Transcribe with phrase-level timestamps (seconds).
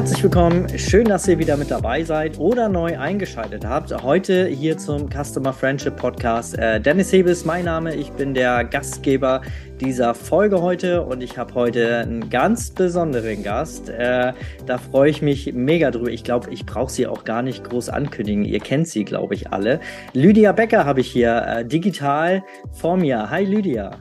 [0.00, 0.66] Herzlich willkommen.
[0.78, 3.92] Schön, dass ihr wieder mit dabei seid oder neu eingeschaltet habt.
[4.02, 6.58] Heute hier zum Customer Friendship Podcast.
[6.58, 7.94] Äh, Dennis Hebe ist mein Name.
[7.94, 9.42] Ich bin der Gastgeber
[9.78, 13.90] dieser Folge heute und ich habe heute einen ganz besonderen Gast.
[13.90, 14.32] Äh,
[14.64, 16.08] da freue ich mich mega drüber.
[16.08, 18.46] Ich glaube, ich brauche sie auch gar nicht groß ankündigen.
[18.46, 19.80] Ihr kennt sie, glaube ich, alle.
[20.14, 22.42] Lydia Becker habe ich hier äh, digital
[22.72, 23.28] vor mir.
[23.28, 24.00] Hi Lydia.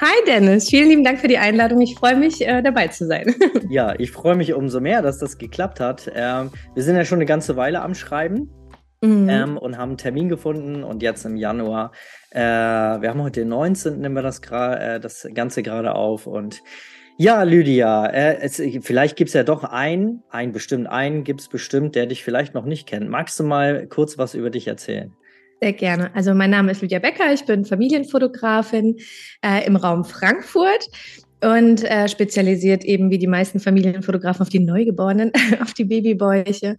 [0.00, 1.80] Hi Dennis, vielen lieben Dank für die Einladung.
[1.80, 3.34] Ich freue mich, äh, dabei zu sein.
[3.68, 6.08] ja, ich freue mich umso mehr, dass das geklappt hat.
[6.14, 8.48] Ähm, wir sind ja schon eine ganze Weile am Schreiben
[9.00, 9.28] mhm.
[9.28, 11.90] ähm, und haben einen Termin gefunden und jetzt im Januar,
[12.30, 13.98] äh, wir haben heute den 19.
[13.98, 16.62] nehmen wir das, äh, das Ganze gerade auf und
[17.16, 21.48] ja, Lydia, äh, es, vielleicht gibt es ja doch einen, einen bestimmt, einen gibt es
[21.48, 23.08] bestimmt, der dich vielleicht noch nicht kennt.
[23.08, 25.12] Magst du mal kurz was über dich erzählen?
[25.60, 26.14] Sehr gerne.
[26.14, 28.96] Also mein Name ist Lydia Becker, ich bin Familienfotografin
[29.44, 30.88] äh, im Raum Frankfurt
[31.42, 36.76] und äh, spezialisiert eben wie die meisten Familienfotografen auf die Neugeborenen, auf die Babybäuche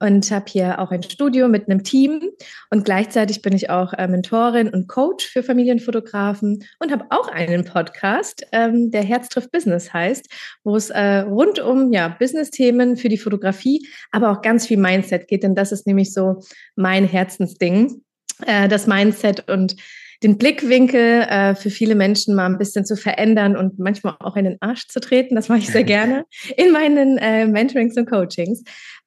[0.00, 2.30] und habe hier auch ein Studio mit einem Team
[2.70, 7.64] und gleichzeitig bin ich auch äh, Mentorin und Coach für Familienfotografen und habe auch einen
[7.64, 10.28] Podcast, ähm, der Herz trifft Business heißt,
[10.64, 15.28] wo es äh, rund um ja Business-Themen für die Fotografie, aber auch ganz viel Mindset
[15.28, 16.40] geht, denn das ist nämlich so
[16.76, 18.02] mein Herzensding
[18.46, 19.76] äh, das Mindset und
[20.22, 24.44] den Blickwinkel äh, für viele Menschen mal ein bisschen zu verändern und manchmal auch in
[24.44, 25.34] den Arsch zu treten.
[25.34, 26.24] Das mache ich sehr gerne
[26.56, 28.62] in meinen äh, Mentorings und Coachings.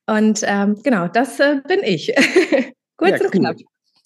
[0.07, 2.13] Und ähm, genau, das äh, bin ich.
[2.97, 3.41] Kurz ja, und cool.
[3.41, 3.57] knapp.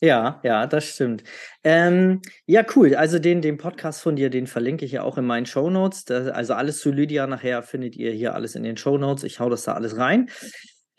[0.02, 1.24] Ja, ja, das stimmt.
[1.64, 2.96] Ähm, ja, cool.
[2.96, 6.10] Also den, den Podcast von dir, den verlinke ich ja auch in meinen Show Notes.
[6.10, 9.26] Also alles zu Lydia nachher findet ihr hier alles in den Show Notes.
[9.26, 10.30] Ich hau das da alles rein.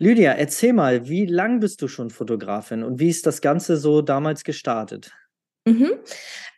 [0.01, 4.01] Lydia, erzähl mal, wie lang bist du schon Fotografin und wie ist das Ganze so
[4.01, 5.13] damals gestartet?
[5.67, 5.91] Mhm.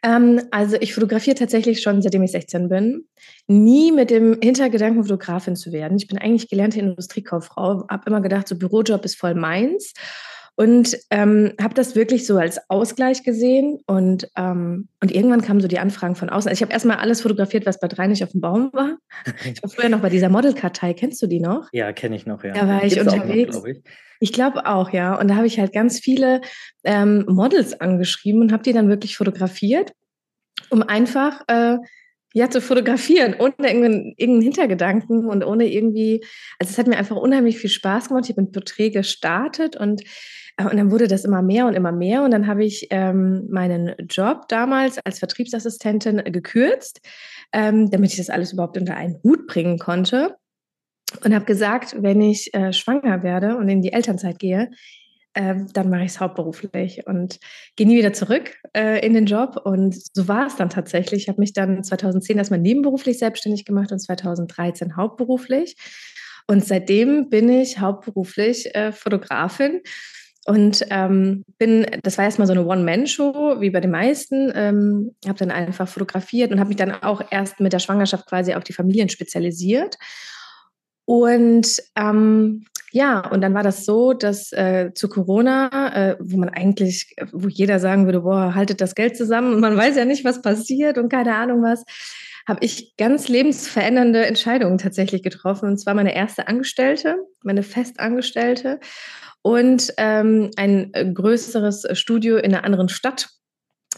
[0.05, 3.09] Ähm, also ich fotografiere tatsächlich schon seitdem ich 16 bin.
[3.49, 5.97] Nie mit dem Hintergedanken, Fotografin zu werden.
[5.97, 9.93] Ich bin eigentlich gelernte Industriekauffrau, habe immer gedacht, so Bürojob ist voll meins.
[10.55, 13.81] Und ähm, habe das wirklich so als Ausgleich gesehen.
[13.87, 16.49] Und, ähm, und irgendwann kamen so die Anfragen von außen.
[16.49, 18.99] Also ich habe erstmal alles fotografiert, was bei drei nicht auf dem Baum war.
[19.45, 20.93] Ich war früher noch bei dieser Modelkartei.
[20.93, 21.69] Kennst du die noch?
[21.73, 22.53] Ja, kenne ich noch, ja.
[22.53, 23.57] Da war ich Gibt's unterwegs.
[23.57, 23.83] Noch, ich
[24.23, 25.19] ich glaube auch, ja.
[25.19, 26.43] Und da habe ich halt ganz viele
[26.85, 29.91] ähm, Models angeschrieben und habe die dann wirklich fotografiert,
[30.71, 31.79] um einfach äh,
[32.33, 36.25] ja, zu fotografieren, ohne irgendeinen, irgendeinen Hintergedanken und ohne irgendwie,
[36.61, 38.27] also es hat mir einfach unheimlich viel Spaß gemacht.
[38.27, 40.03] Ich habe ein Porträt gestartet und
[40.59, 42.23] und dann wurde das immer mehr und immer mehr.
[42.23, 47.01] Und dann habe ich ähm, meinen Job damals als Vertriebsassistentin gekürzt,
[47.53, 50.37] ähm, damit ich das alles überhaupt unter einen Hut bringen konnte.
[51.25, 54.71] Und habe gesagt, wenn ich äh, schwanger werde und in die Elternzeit gehe,
[55.35, 57.39] äh, dann mache ich es hauptberuflich und
[57.77, 59.61] gehe nie wieder zurück äh, in den Job.
[59.65, 61.23] Und so war es dann tatsächlich.
[61.23, 65.77] Ich habe mich dann 2010 erstmal nebenberuflich selbstständig gemacht und 2013 hauptberuflich.
[66.47, 69.81] Und seitdem bin ich hauptberuflich äh, Fotografin
[70.45, 74.51] und ähm, bin, das war erstmal so eine One-Man-Show, wie bei den meisten.
[74.55, 78.55] Ähm, habe dann einfach fotografiert und habe mich dann auch erst mit der Schwangerschaft quasi
[78.55, 79.99] auf die Familien spezialisiert.
[81.05, 86.49] Und ähm, ja, und dann war das so, dass äh, zu Corona, äh, wo man
[86.49, 90.25] eigentlich, wo jeder sagen würde, boah, haltet das Geld zusammen und man weiß ja nicht,
[90.25, 91.85] was passiert und keine Ahnung was,
[92.47, 95.69] habe ich ganz lebensverändernde Entscheidungen tatsächlich getroffen.
[95.69, 98.81] Und zwar meine erste Angestellte, meine Festangestellte
[99.43, 103.29] und ähm, ein äh, größeres Studio in einer anderen Stadt,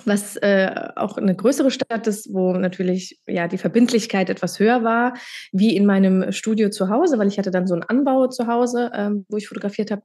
[0.05, 5.15] was äh, auch eine größere Stadt ist, wo natürlich ja die Verbindlichkeit etwas höher war,
[5.53, 8.91] wie in meinem Studio zu Hause, weil ich hatte dann so einen Anbau zu Hause,
[8.95, 10.03] ähm, wo ich fotografiert habe.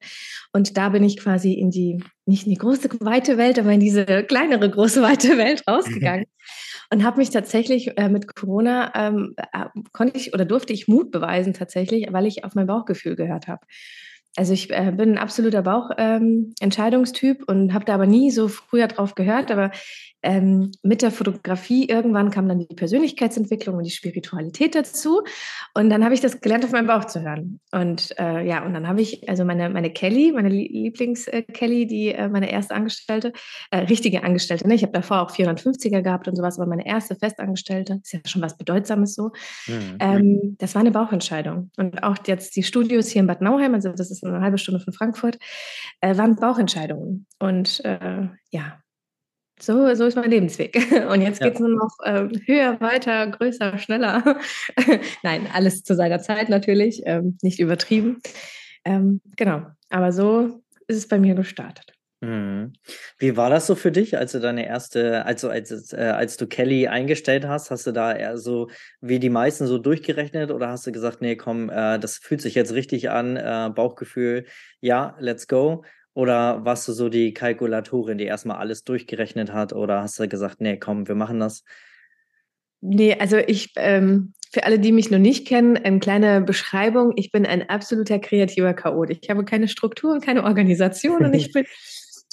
[0.54, 3.80] Und da bin ich quasi in die, nicht in die große, weite Welt, aber in
[3.80, 6.26] diese kleinere, große, weite Welt rausgegangen.
[6.92, 11.12] und habe mich tatsächlich äh, mit Corona ähm, äh, konnte ich oder durfte ich Mut
[11.12, 13.62] beweisen tatsächlich, weil ich auf mein Bauchgefühl gehört habe.
[14.40, 18.88] Also ich äh, bin ein absoluter Bauchentscheidungstyp ähm, und habe da aber nie so früher
[18.88, 19.52] drauf gehört.
[19.52, 19.70] Aber
[20.22, 25.24] ähm, mit der Fotografie irgendwann kam dann die Persönlichkeitsentwicklung und die Spiritualität dazu.
[25.74, 27.60] Und dann habe ich das gelernt, auf meinen Bauch zu hören.
[27.72, 32.28] Und äh, ja, und dann habe ich, also meine, meine Kelly, meine Lieblings-Kelly, die äh,
[32.28, 33.34] meine erste Angestellte,
[33.72, 34.76] äh, richtige Angestellte, ne?
[34.76, 38.42] ich habe davor auch 450er gehabt und sowas, aber meine erste Festangestellte, ist ja schon
[38.42, 39.32] was Bedeutsames so.
[39.68, 39.98] Mhm.
[40.00, 41.72] Ähm, das war eine Bauchentscheidung.
[41.78, 44.80] Und auch jetzt die Studios hier in Bad Nauheim, also das ist eine halbe Stunde
[44.80, 45.38] von Frankfurt,
[46.02, 47.26] äh, waren Bauchentscheidungen.
[47.40, 48.80] Und äh, ja,
[49.60, 50.76] so, so ist mein Lebensweg.
[51.12, 51.68] Und jetzt geht es ja.
[51.68, 54.40] nur noch äh, höher, weiter, größer, schneller.
[55.24, 58.22] Nein, alles zu seiner Zeit natürlich, ähm, nicht übertrieben.
[58.86, 61.99] Ähm, genau, aber so ist es bei mir gestartet.
[62.22, 62.74] Mhm.
[63.18, 66.48] Wie war das so für dich, als du deine erste, also als, äh, als du
[66.48, 68.70] Kelly eingestellt hast, hast du da eher so
[69.00, 72.56] wie die meisten so durchgerechnet oder hast du gesagt, nee, komm, äh, das fühlt sich
[72.56, 74.46] jetzt richtig an, äh, Bauchgefühl,
[74.82, 75.84] ja, let's go?
[76.14, 80.60] Oder warst du so die Kalkulatorin, die erstmal alles durchgerechnet hat oder hast du gesagt,
[80.60, 81.64] nee, komm, wir machen das?
[82.82, 87.14] Nee, also ich, ähm, für alle, die mich noch nicht kennen, eine kleine Beschreibung.
[87.16, 89.12] Ich bin ein absoluter kreativer Chaot.
[89.12, 91.66] Ich habe keine Struktur und keine Organisation und ich bin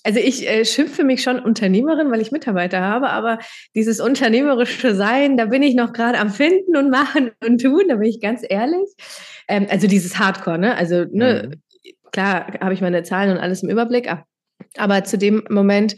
[0.07, 3.41] also ich äh, schimpfe mich schon Unternehmerin, weil ich Mitarbeiter habe, aber
[3.75, 7.97] dieses unternehmerische Sein, da bin ich noch gerade am Finden und Machen und Tun, da
[7.97, 8.89] bin ich ganz ehrlich.
[9.49, 10.77] Ähm, also dieses Hardcore, ne?
[10.77, 11.91] Also ne, mhm.
[12.13, 14.09] klar habe ich meine Zahlen und alles im Überblick,
[14.79, 15.97] aber zu dem Moment,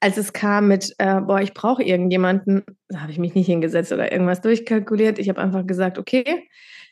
[0.00, 3.92] als es kam mit, äh, boah, ich brauche irgendjemanden, da habe ich mich nicht hingesetzt
[3.92, 5.18] oder irgendwas durchkalkuliert.
[5.18, 6.48] Ich habe einfach gesagt, okay,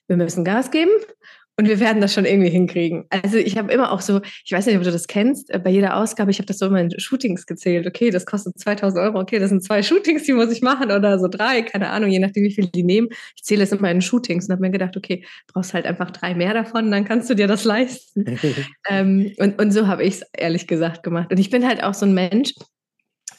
[0.06, 0.90] wir müssen Gas geben
[1.58, 3.04] und wir werden das schon irgendwie hinkriegen.
[3.10, 5.70] Also ich habe immer auch so, ich weiß nicht, ob du das kennst, äh, bei
[5.70, 7.84] jeder Ausgabe, ich habe das so immer in Shootings gezählt.
[7.84, 9.18] Okay, das kostet 2000 Euro.
[9.18, 12.20] Okay, das sind zwei Shootings, die muss ich machen oder so drei, keine Ahnung, je
[12.20, 13.08] nachdem, wie viel die nehmen.
[13.34, 16.32] Ich zähle es immer in Shootings und habe mir gedacht, okay, brauchst halt einfach drei
[16.36, 18.38] mehr davon, dann kannst du dir das leisten.
[18.88, 21.32] ähm, und, und so habe ich es ehrlich gesagt gemacht.
[21.32, 22.52] Und ich bin halt auch so ein Mensch,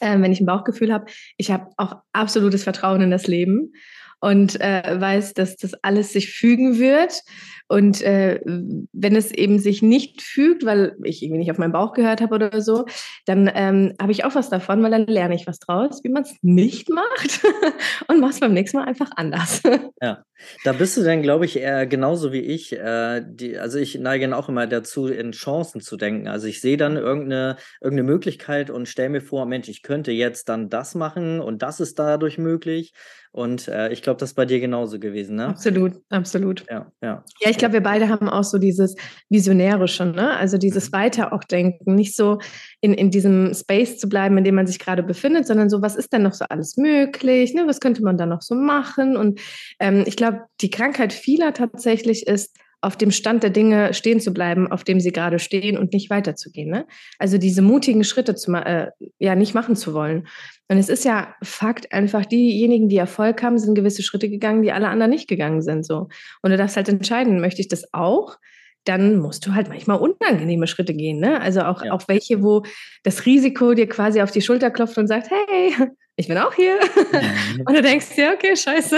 [0.00, 1.06] äh, wenn ich ein Bauchgefühl habe,
[1.38, 3.72] ich habe auch absolutes Vertrauen in das Leben
[4.20, 7.22] und äh, weiß, dass das alles sich fügen wird.
[7.70, 11.92] Und äh, wenn es eben sich nicht fügt, weil ich irgendwie nicht auf meinen Bauch
[11.92, 12.86] gehört habe oder so,
[13.26, 16.24] dann ähm, habe ich auch was davon, weil dann lerne ich was draus, wie man
[16.24, 17.42] es nicht macht
[18.08, 19.62] und mache es beim nächsten Mal einfach anders.
[20.02, 20.24] Ja,
[20.64, 22.72] da bist du dann, glaube ich, eher genauso wie ich.
[22.72, 26.26] Äh, die, also ich neige auch immer dazu, in Chancen zu denken.
[26.26, 30.48] Also ich sehe dann irgendeine, irgendeine Möglichkeit und stelle mir vor, Mensch, ich könnte jetzt
[30.48, 32.94] dann das machen und das ist dadurch möglich.
[33.32, 35.46] Und äh, ich glaube, das ist bei dir genauso gewesen, ne?
[35.46, 36.64] Absolut, absolut.
[36.68, 37.24] Ja, ja.
[37.40, 38.96] Ja, ich glaube, wir beide haben auch so dieses
[39.28, 40.36] Visionäre schon, ne?
[40.36, 40.96] Also dieses mhm.
[40.96, 42.38] Weiter auch denken, nicht so
[42.80, 45.94] in, in diesem Space zu bleiben, in dem man sich gerade befindet, sondern so, was
[45.94, 47.54] ist denn noch so alles möglich?
[47.54, 47.66] Ne?
[47.66, 49.16] Was könnte man da noch so machen?
[49.16, 49.40] Und
[49.78, 54.32] ähm, ich glaube, die Krankheit vieler tatsächlich ist, auf dem Stand der Dinge stehen zu
[54.32, 56.70] bleiben, auf dem sie gerade stehen und nicht weiterzugehen.
[56.70, 56.86] Ne?
[57.18, 58.88] Also diese mutigen Schritte zu, äh,
[59.18, 60.26] ja nicht machen zu wollen.
[60.68, 64.72] Und es ist ja Fakt einfach, diejenigen, die Erfolg haben, sind gewisse Schritte gegangen, die
[64.72, 65.84] alle anderen nicht gegangen sind.
[65.84, 66.08] So.
[66.42, 68.38] Und du darfst halt entscheiden, möchte ich das auch?
[68.84, 71.20] Dann musst du halt manchmal unangenehme Schritte gehen.
[71.20, 71.38] Ne?
[71.40, 71.92] Also auch, ja.
[71.92, 72.62] auch welche, wo
[73.02, 75.74] das Risiko dir quasi auf die Schulter klopft und sagt, hey,
[76.20, 76.76] ich bin auch hier.
[76.76, 77.62] Mhm.
[77.66, 78.96] und du denkst dir, okay, scheiße.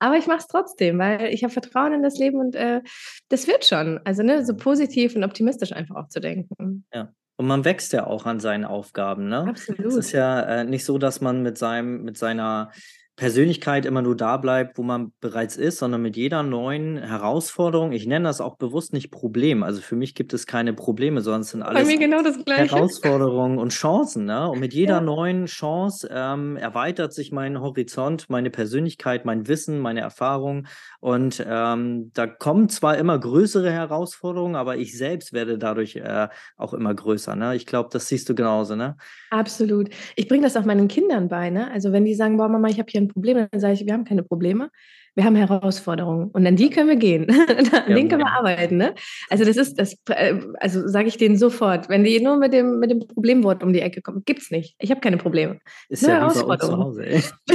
[0.00, 2.82] Aber ich mache es trotzdem, weil ich habe Vertrauen in das Leben und äh,
[3.28, 4.00] das wird schon.
[4.04, 6.84] Also ne, so positiv und optimistisch einfach auch zu denken.
[6.92, 7.12] Ja.
[7.36, 9.46] Und man wächst ja auch an seinen Aufgaben, ne?
[9.48, 9.86] Absolut.
[9.86, 12.72] Es ist ja äh, nicht so, dass man mit seinem, mit seiner
[13.16, 18.06] Persönlichkeit immer nur da bleibt, wo man bereits ist, sondern mit jeder neuen Herausforderung, ich
[18.06, 21.50] nenne das auch bewusst nicht Problem, also für mich gibt es keine Probleme, sondern es
[21.50, 24.26] sind alles genau Herausforderungen und Chancen.
[24.26, 24.50] Ne?
[24.50, 25.00] Und mit jeder ja.
[25.00, 30.66] neuen Chance ähm, erweitert sich mein Horizont, meine Persönlichkeit, mein Wissen, meine Erfahrung.
[31.00, 36.74] Und ähm, da kommen zwar immer größere Herausforderungen, aber ich selbst werde dadurch äh, auch
[36.74, 37.34] immer größer.
[37.34, 37.56] Ne?
[37.56, 38.76] Ich glaube, das siehst du genauso.
[38.76, 38.96] Ne?
[39.30, 39.88] Absolut.
[40.16, 41.48] Ich bringe das auch meinen Kindern bei.
[41.48, 41.70] Ne?
[41.70, 43.92] Also wenn die sagen, boah Mama, ich habe hier ein Problem, dann sage ich, wir
[43.92, 44.70] haben keine Probleme.
[45.14, 48.76] Wir haben Herausforderungen und an die können wir gehen, an denen können wir arbeiten.
[48.76, 48.94] Ne?
[49.30, 52.78] Also das ist das, äh, also sage ich denen sofort, wenn die nur mit dem
[52.80, 54.76] mit dem Problemwort um die Ecke kommen, gibt's nicht.
[54.78, 55.58] Ich habe keine Probleme.
[55.88, 56.92] Ist Nur ja Herausforderungen.
[56.92, 57.32] Zu Hause,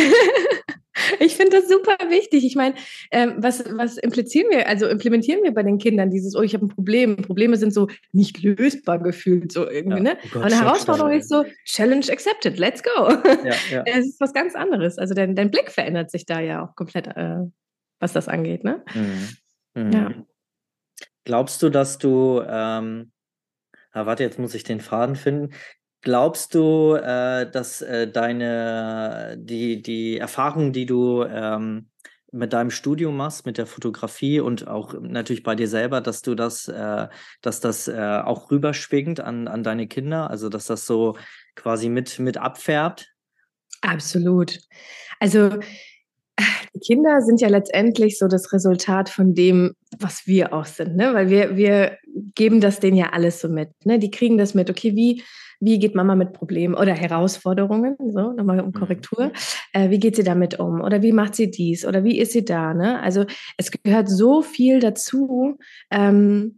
[1.22, 2.44] Ich finde das super wichtig.
[2.46, 2.76] Ich meine,
[3.12, 6.66] ähm, was, was implizieren wir, also implementieren wir bei den Kindern dieses, oh, ich habe
[6.66, 7.18] ein Problem.
[7.18, 10.04] Probleme sind so nicht lösbar gefühlt, so irgendwie, ja.
[10.04, 10.18] ne?
[10.26, 13.10] Oh Gott, eine Herausforderung ist so, Challenge accepted, let's go.
[13.44, 13.84] Ja, ja.
[13.92, 14.98] Es ist was ganz anderes.
[14.98, 17.40] Also dein, dein Blick verändert sich da ja auch komplett, äh,
[18.00, 18.84] was das angeht, ne?
[18.96, 19.84] Mhm.
[19.84, 19.92] Mhm.
[19.92, 20.12] Ja.
[21.24, 23.12] Glaubst du, dass du, ähm,
[23.92, 25.54] ah, warte, jetzt muss ich den Faden finden.
[26.02, 31.90] Glaubst du, äh, dass äh, deine, die, die Erfahrungen, die du ähm,
[32.32, 36.34] mit deinem Studium machst, mit der Fotografie und auch natürlich bei dir selber, dass du
[36.34, 37.08] das, äh,
[37.42, 41.18] dass das äh, auch rüberschwingt an, an deine Kinder, also dass das so
[41.56, 43.14] quasi mit, mit abfärbt?
[43.82, 44.60] Absolut.
[45.20, 45.60] Also
[46.74, 51.14] die Kinder sind ja letztendlich so das Resultat von dem, was wir auch sind, ne?
[51.14, 51.98] Weil wir, wir
[52.36, 53.70] geben das denen ja alles so mit.
[53.86, 54.00] Ne?
[54.00, 55.24] Die kriegen das mit, okay, wie
[55.62, 58.74] wie geht Mama mit Problemen oder Herausforderungen, so nochmal um mhm.
[58.74, 59.32] Korrektur,
[59.74, 62.44] äh, wie geht sie damit um oder wie macht sie dies oder wie ist sie
[62.44, 63.00] da, ne?
[63.02, 63.26] Also
[63.58, 65.60] es gehört so viel dazu,
[65.92, 66.58] ähm,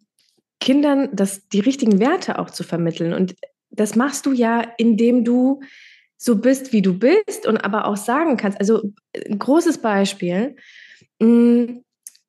[0.60, 3.36] Kindern das, die richtigen Werte auch zu vermitteln und
[3.70, 5.60] das machst du ja, indem du
[6.16, 8.82] so bist, wie du bist und aber auch sagen kannst, also
[9.14, 10.56] ein großes Beispiel,
[11.20, 11.84] mh, hm,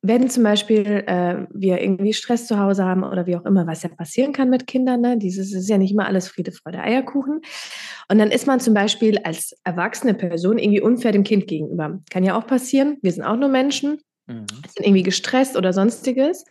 [0.07, 3.83] wenn zum Beispiel äh, wir irgendwie Stress zu Hause haben oder wie auch immer, was
[3.83, 5.17] ja passieren kann mit Kindern, ne?
[5.17, 7.41] dieses ist ja nicht immer alles Friede, Freude, Eierkuchen.
[8.09, 11.99] Und dann ist man zum Beispiel als erwachsene Person irgendwie unfair dem Kind gegenüber.
[12.09, 12.97] Kann ja auch passieren.
[13.01, 14.45] Wir sind auch nur Menschen, mhm.
[14.67, 16.45] sind irgendwie gestresst oder sonstiges.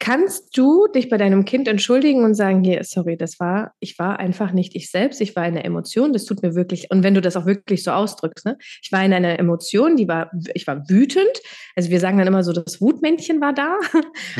[0.00, 4.20] Kannst du dich bei deinem Kind entschuldigen und sagen, hier, sorry, das war, ich war
[4.20, 7.20] einfach nicht ich selbst, ich war eine Emotion, das tut mir wirklich, und wenn du
[7.20, 10.88] das auch wirklich so ausdrückst, ne, ich war in einer Emotion, die war, ich war
[10.88, 11.42] wütend,
[11.74, 13.76] also wir sagen dann immer so, das Wutmännchen war da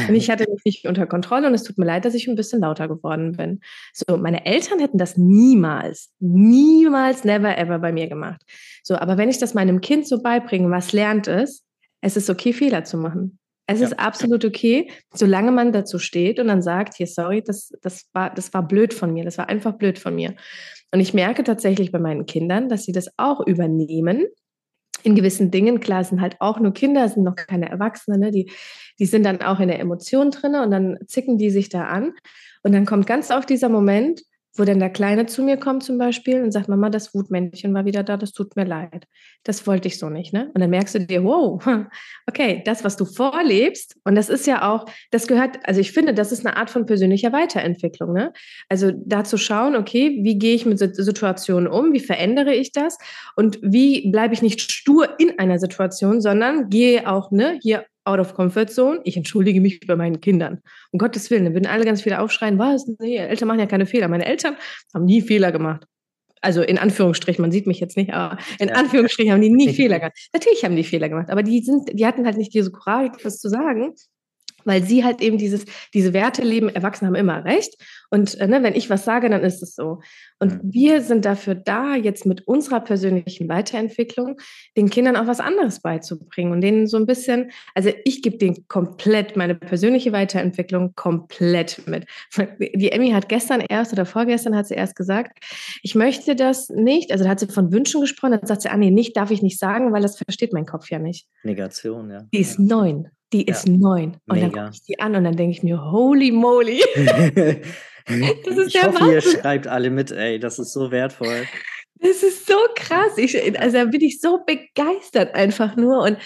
[0.08, 2.36] und ich hatte mich nicht unter Kontrolle und es tut mir leid, dass ich ein
[2.36, 3.60] bisschen lauter geworden bin.
[3.92, 8.42] So, meine Eltern hätten das niemals, niemals, never ever bei mir gemacht.
[8.84, 11.64] So, aber wenn ich das meinem Kind so beibringe, was lernt es?
[12.00, 13.40] Es ist okay, Fehler zu machen.
[13.70, 13.86] Es ja.
[13.86, 18.32] ist absolut okay, solange man dazu steht und dann sagt, hier, sorry, das, das, war,
[18.32, 20.34] das war blöd von mir, das war einfach blöd von mir.
[20.90, 24.26] Und ich merke tatsächlich bei meinen Kindern, dass sie das auch übernehmen.
[25.02, 28.30] In gewissen Dingen, klar, sind halt auch nur Kinder, sind noch keine Erwachsene, ne?
[28.30, 28.50] die,
[28.98, 32.14] die sind dann auch in der Emotion drin und dann zicken die sich da an.
[32.62, 34.22] Und dann kommt ganz oft dieser Moment,
[34.58, 37.84] wo dann der Kleine zu mir kommt zum Beispiel und sagt, Mama, das Wutmännchen war
[37.84, 39.06] wieder da, das tut mir leid.
[39.44, 40.50] Das wollte ich so nicht, ne?
[40.54, 41.64] Und dann merkst du dir, wow,
[42.26, 46.14] okay, das, was du vorlebst, und das ist ja auch, das gehört, also ich finde,
[46.14, 48.32] das ist eine Art von persönlicher Weiterentwicklung, ne?
[48.68, 52.98] Also da zu schauen, okay, wie gehe ich mit Situationen um, wie verändere ich das
[53.36, 58.18] und wie bleibe ich nicht stur in einer Situation, sondern gehe auch, ne, hier out
[58.18, 59.00] of comfort zone.
[59.04, 60.60] Ich entschuldige mich bei meinen Kindern.
[60.90, 62.86] Um Gottes Willen, dann würden alle ganz viele aufschreien, was?
[62.98, 64.08] Nee, Eltern machen ja keine Fehler.
[64.08, 64.56] Meine Eltern
[64.94, 65.84] haben nie Fehler gemacht.
[66.40, 68.70] Also in Anführungsstrichen, man sieht mich jetzt nicht, aber in.
[68.70, 70.16] Anführungsstrichen haben die nie Fehler gemacht.
[70.32, 73.38] Natürlich haben die Fehler gemacht, aber die sind, die hatten halt nicht diese Courage, was
[73.38, 73.94] zu sagen
[74.68, 77.74] weil sie halt eben dieses, diese Werte leben, Erwachsene haben immer recht.
[78.10, 80.00] Und äh, ne, wenn ich was sage, dann ist es so.
[80.38, 84.36] Und wir sind dafür da, jetzt mit unserer persönlichen Weiterentwicklung
[84.76, 88.66] den Kindern auch was anderes beizubringen und denen so ein bisschen, also ich gebe denen
[88.68, 92.06] komplett meine persönliche Weiterentwicklung komplett mit.
[92.58, 95.38] Die Emmy hat gestern erst oder vorgestern hat sie erst gesagt,
[95.82, 98.76] ich möchte das nicht, also da hat sie von Wünschen gesprochen, dann sagt sie, ah
[98.76, 101.26] nee, nicht darf ich nicht sagen, weil das versteht mein Kopf ja nicht.
[101.42, 102.24] Negation, ja.
[102.32, 103.08] Die ist neun.
[103.32, 103.74] Die ist ja.
[103.74, 104.16] neun.
[104.26, 104.48] Und Mega.
[104.48, 106.82] dann gucke ich die an und dann denke ich mir, holy moly.
[108.44, 109.12] das ist ich hoffe, Wahnsinn.
[109.12, 111.46] ihr schreibt alle mit, ey, das ist so wertvoll.
[112.00, 113.18] Das ist so krass.
[113.18, 116.16] Ich, also da bin ich so begeistert einfach nur und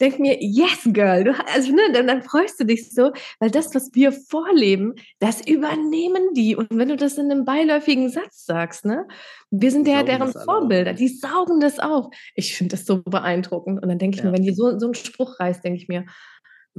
[0.00, 1.24] denke mir, yes, girl.
[1.24, 5.46] Du, also ne, dann, dann, freust du dich so, weil das, was wir vorleben, das
[5.46, 6.56] übernehmen die.
[6.56, 9.06] Und wenn du das in einem beiläufigen Satz sagst, ne,
[9.50, 12.06] wir sind ja deren Vorbilder, die saugen das auf.
[12.34, 13.82] Ich finde das so beeindruckend.
[13.82, 14.30] Und dann denke ich ja.
[14.30, 16.06] mir, wenn die so, so einen Spruch reißt, denke ich mir,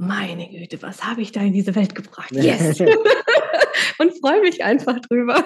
[0.00, 2.32] meine Güte, was habe ich da in diese Welt gebracht?
[2.32, 2.80] Yes!
[3.98, 5.44] und freue mich einfach drüber.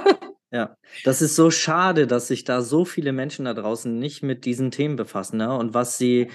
[0.52, 4.44] Ja, das ist so schade, dass sich da so viele Menschen da draußen nicht mit
[4.44, 5.38] diesen Themen befassen.
[5.38, 5.52] Ne?
[5.56, 6.30] Und was sie,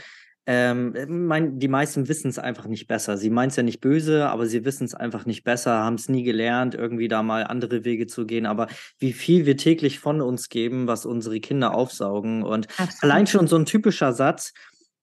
[0.45, 3.15] ähm, mein, die meisten wissen es einfach nicht besser.
[3.15, 6.09] Sie meinen es ja nicht böse, aber sie wissen es einfach nicht besser, haben es
[6.09, 8.45] nie gelernt, irgendwie da mal andere Wege zu gehen.
[8.45, 12.43] Aber wie viel wir täglich von uns geben, was unsere Kinder aufsaugen.
[12.43, 13.03] Und Absolut.
[13.03, 14.51] allein schon so ein typischer Satz,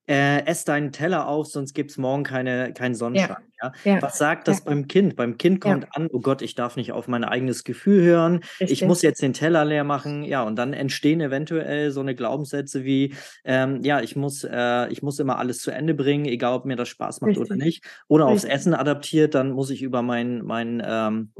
[0.08, 3.28] äh, ess deinen Teller auf, sonst gibt es morgen keine, keinen Sonnenschein.
[3.30, 3.55] Ja.
[3.84, 4.02] Ja.
[4.02, 4.64] Was sagt das ja.
[4.66, 5.16] beim Kind?
[5.16, 5.88] Beim Kind kommt ja.
[5.92, 8.82] an, oh Gott, ich darf nicht auf mein eigenes Gefühl hören, Richtig.
[8.82, 10.24] ich muss jetzt den Teller leer machen.
[10.24, 15.02] Ja, und dann entstehen eventuell so eine Glaubenssätze wie, ähm, ja, ich muss, äh, ich
[15.02, 17.46] muss immer alles zu Ende bringen, egal ob mir das Spaß macht Richtig.
[17.46, 17.84] oder nicht.
[18.08, 18.50] Oder Richtig.
[18.50, 21.30] aufs Essen adaptiert, dann muss ich über mein, mein ähm,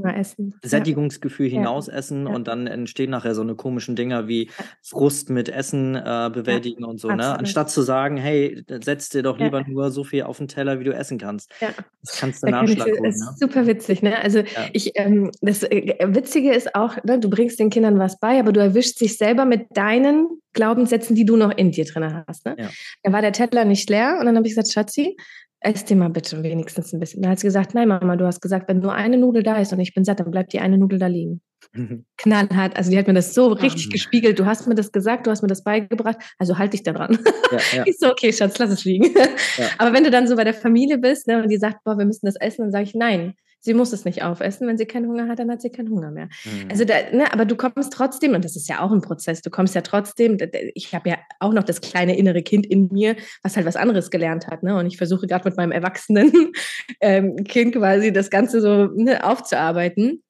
[0.63, 4.51] Sättigungsgefühl hinaus essen und dann entstehen nachher so eine komischen Dinger wie
[4.83, 7.09] Frust mit Essen äh, bewältigen und so.
[7.11, 7.39] Ne?
[7.39, 10.85] Anstatt zu sagen, hey, setz dir doch lieber nur so viel auf den Teller, wie
[10.85, 11.53] du essen kannst.
[11.61, 11.69] Ja.
[12.07, 13.03] Das kannst du da Nachschlag holen.
[13.03, 13.37] Das ist ne?
[13.37, 14.19] super witzig, ne?
[14.23, 14.47] Also ja.
[14.73, 18.53] ich, ähm, das äh, Witzige ist auch, ne, du bringst den Kindern was bei, aber
[18.53, 22.47] du erwischst dich selber mit deinen Glaubenssätzen, die du noch in dir drin hast.
[22.47, 22.57] Ne?
[22.59, 22.71] Ja.
[23.03, 25.17] Da war der Teller nicht leer und dann habe ich gesagt, Schatzi,
[25.61, 27.23] ess dir mal bitte wenigstens ein bisschen.
[27.23, 29.73] Dann hat sie gesagt, nein, Mama, du hast gesagt, wenn nur eine Nudel da ist
[29.73, 31.41] und ich bin satt, dann bleibt die eine Nudel da liegen.
[32.17, 32.77] Knallhart.
[32.77, 34.39] Also die hat mir das so richtig gespiegelt.
[34.39, 37.19] Du hast mir das gesagt, du hast mir das beigebracht, also halt dich da dran.
[37.51, 37.85] Ja, ja.
[37.87, 39.15] Ich so, okay, Schatz, lass es liegen.
[39.57, 39.69] Ja.
[39.79, 42.05] Aber wenn du dann so bei der Familie bist ne, und die sagt, boah, wir
[42.05, 43.35] müssen das essen, dann sage ich, nein,
[43.67, 44.67] sie muss es nicht aufessen.
[44.67, 46.29] Wenn sie keinen Hunger hat, dann hat sie keinen Hunger mehr.
[46.45, 46.69] Mhm.
[46.71, 49.51] Also, da, ne, aber du kommst trotzdem, und das ist ja auch ein Prozess, du
[49.51, 50.39] kommst ja trotzdem,
[50.75, 54.11] ich habe ja auch noch das kleine innere Kind in mir, was halt was anderes
[54.11, 54.63] gelernt hat.
[54.63, 54.77] Ne?
[54.79, 56.33] Und ich versuche gerade mit meinem erwachsenen
[57.01, 60.23] ähm, Kind quasi das Ganze so ne, aufzuarbeiten.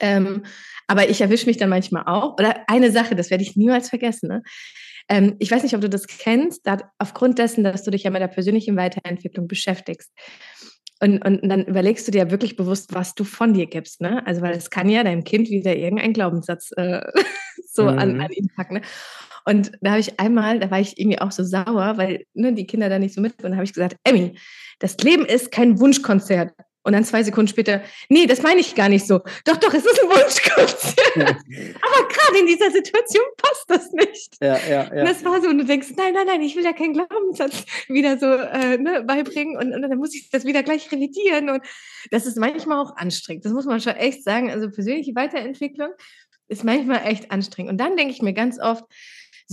[0.00, 0.44] Ähm,
[0.86, 2.34] aber ich erwische mich dann manchmal auch.
[2.38, 4.28] Oder eine Sache, das werde ich niemals vergessen.
[4.28, 4.42] Ne?
[5.08, 8.10] Ähm, ich weiß nicht, ob du das kennst, da, aufgrund dessen, dass du dich ja
[8.10, 10.12] mit der persönlichen Weiterentwicklung beschäftigst.
[11.00, 14.00] Und, und dann überlegst du dir wirklich bewusst, was du von dir gibst.
[14.00, 14.24] Ne?
[14.24, 17.00] Also, weil es kann ja deinem Kind wieder irgendein Glaubenssatz äh,
[17.72, 17.98] so mhm.
[17.98, 18.74] an, an ihn packen.
[18.74, 18.82] Ne?
[19.44, 22.66] Und da habe ich einmal, da war ich irgendwie auch so sauer, weil ne, die
[22.66, 23.42] Kinder da nicht so mit.
[23.42, 24.38] Und da habe ich gesagt, Emmy,
[24.78, 26.52] das Leben ist kein Wunschkonzert.
[26.84, 29.20] Und dann zwei Sekunden später, nee, das meine ich gar nicht so.
[29.44, 30.98] Doch, doch, es ist ein Wunschkonzert.
[31.16, 34.36] Aber gerade in dieser Situation passt das nicht.
[34.40, 35.00] Ja, ja, ja.
[35.00, 37.64] Und das war so, und du denkst, nein, nein, nein, ich will ja keinen Glaubenssatz
[37.88, 41.50] wieder so äh, ne, beibringen und, und dann muss ich das wieder gleich revidieren.
[41.50, 41.62] Und
[42.10, 43.44] das ist manchmal auch anstrengend.
[43.44, 44.50] Das muss man schon echt sagen.
[44.50, 45.90] Also persönliche Weiterentwicklung
[46.48, 47.70] ist manchmal echt anstrengend.
[47.70, 48.84] Und dann denke ich mir ganz oft,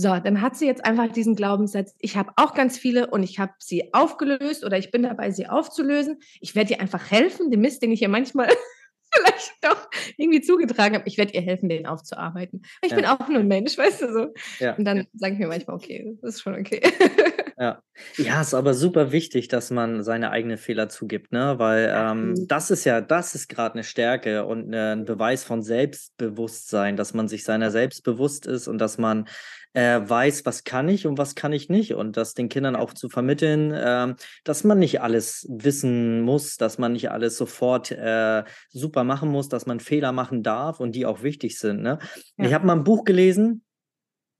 [0.00, 3.38] so, dann hat sie jetzt einfach diesen Glaubenssatz, ich habe auch ganz viele und ich
[3.38, 6.20] habe sie aufgelöst oder ich bin dabei, sie aufzulösen.
[6.40, 8.48] Ich werde ihr einfach helfen, den Mist, den ich ihr manchmal
[9.12, 11.06] vielleicht doch irgendwie zugetragen habe.
[11.06, 12.62] Ich werde ihr helfen, den aufzuarbeiten.
[12.80, 12.96] Ich ja.
[12.96, 14.26] bin auch nur ein Mensch, weißt du so.
[14.58, 14.74] Ja.
[14.74, 16.80] Und dann sage ich mir manchmal, okay, das ist schon okay.
[17.60, 17.82] Ja.
[18.16, 21.58] ja, ist aber super wichtig, dass man seine eigenen Fehler zugibt, ne?
[21.58, 25.62] Weil ähm, das ist ja, das ist gerade eine Stärke und äh, ein Beweis von
[25.62, 29.28] Selbstbewusstsein, dass man sich seiner selbst bewusst ist und dass man
[29.72, 31.94] äh, weiß, was kann ich und was kann ich nicht.
[31.94, 36.78] Und das den Kindern auch zu vermitteln, äh, dass man nicht alles wissen muss, dass
[36.78, 41.06] man nicht alles sofort äh, super machen muss, dass man Fehler machen darf und die
[41.06, 41.82] auch wichtig sind.
[41.82, 41.98] Ne?
[42.36, 42.46] Ja.
[42.46, 43.64] Ich habe mal ein Buch gelesen,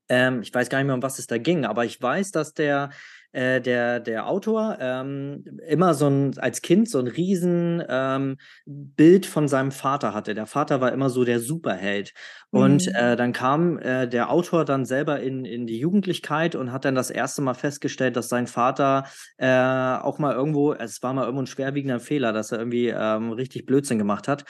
[0.09, 2.53] ähm, ich weiß gar nicht mehr, um was es da ging, aber ich weiß, dass
[2.53, 2.89] der,
[3.31, 9.25] äh, der, der Autor ähm, immer so ein, als Kind so ein riesen ähm, Bild
[9.25, 10.33] von seinem Vater hatte.
[10.33, 12.13] Der Vater war immer so der Superheld.
[12.49, 12.95] Und mhm.
[12.95, 16.95] äh, dann kam äh, der Autor dann selber in, in die Jugendlichkeit und hat dann
[16.95, 19.05] das erste Mal festgestellt, dass sein Vater
[19.37, 23.31] äh, auch mal irgendwo, es war mal irgendwo ein schwerwiegender Fehler, dass er irgendwie ähm,
[23.31, 24.43] richtig Blödsinn gemacht hat.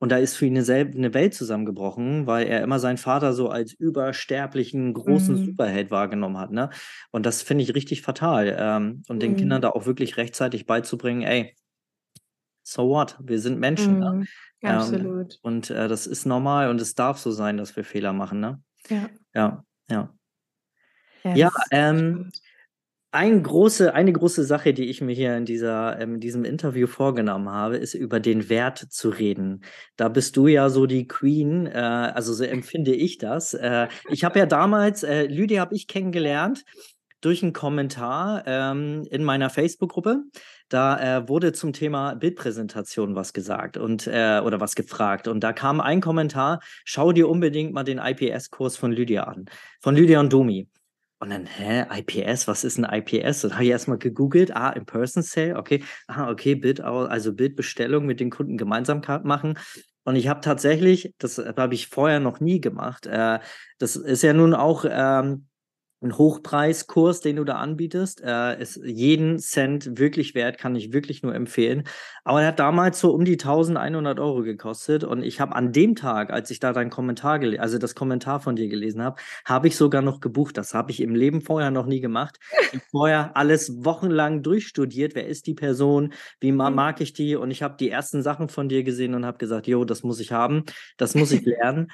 [0.00, 3.50] Und da ist für ihn eine, eine, Welt zusammengebrochen, weil er immer seinen Vater so
[3.50, 5.44] als übersterblichen, großen mhm.
[5.44, 6.50] Superheld wahrgenommen hat.
[6.52, 6.70] Ne?
[7.10, 8.56] Und das finde ich richtig fatal.
[8.58, 9.20] Ähm, und mhm.
[9.20, 11.54] den Kindern da auch wirklich rechtzeitig beizubringen, ey,
[12.62, 13.18] so what?
[13.22, 13.98] Wir sind Menschen.
[13.98, 14.12] Ne?
[14.12, 14.18] Mhm.
[14.20, 14.26] Ne?
[14.62, 15.38] Ähm, Absolut.
[15.42, 18.40] und äh, das ist normal und es darf so sein, dass wir Fehler machen.
[18.40, 18.62] Ne?
[18.88, 19.08] Ja.
[19.34, 20.14] Ja, ja.
[21.24, 22.30] Ja, ja ähm,
[23.12, 26.86] ein große, eine große Sache, die ich mir hier in dieser, ähm, in diesem Interview
[26.86, 29.64] vorgenommen habe, ist über den Wert zu reden.
[29.96, 33.54] Da bist du ja so die Queen, äh, also so empfinde ich das.
[33.54, 36.64] Äh, ich habe ja damals, äh, Lydia habe ich kennengelernt
[37.20, 40.22] durch einen Kommentar ähm, in meiner Facebook-Gruppe.
[40.68, 45.26] Da äh, wurde zum Thema Bildpräsentation was gesagt und äh, oder was gefragt.
[45.26, 49.46] Und da kam ein Kommentar: Schau dir unbedingt mal den IPS-Kurs von Lydia an,
[49.80, 50.68] von Lydia und Domi.
[51.20, 53.44] Und dann, hä, IPS, was ist ein IPS?
[53.44, 58.20] Und habe ich erstmal gegoogelt, ah, In-Person Sale, okay, ah, okay, Bild, also Bildbestellung mit
[58.20, 59.58] den Kunden gemeinsam machen.
[60.04, 63.38] Und ich habe tatsächlich, das habe ich vorher noch nie gemacht, äh,
[63.78, 65.46] das ist ja nun auch ähm,
[66.02, 68.22] ein Hochpreiskurs, den du da anbietest.
[68.24, 71.84] Äh, ist jeden Cent wirklich wert, kann ich wirklich nur empfehlen.
[72.24, 75.04] Aber er hat damals so um die 1100 Euro gekostet.
[75.04, 78.56] Und ich habe an dem Tag, als ich da dein Kommentar, also das Kommentar von
[78.56, 80.56] dir gelesen habe, habe ich sogar noch gebucht.
[80.56, 82.38] Das habe ich im Leben vorher noch nie gemacht.
[82.62, 85.14] Ich habe vorher alles wochenlang durchstudiert.
[85.14, 86.14] Wer ist die Person?
[86.40, 86.58] Wie mhm.
[86.58, 87.36] mag ich die?
[87.36, 90.20] Und ich habe die ersten Sachen von dir gesehen und habe gesagt, jo, das muss
[90.20, 90.64] ich haben.
[90.96, 91.88] Das muss ich lernen.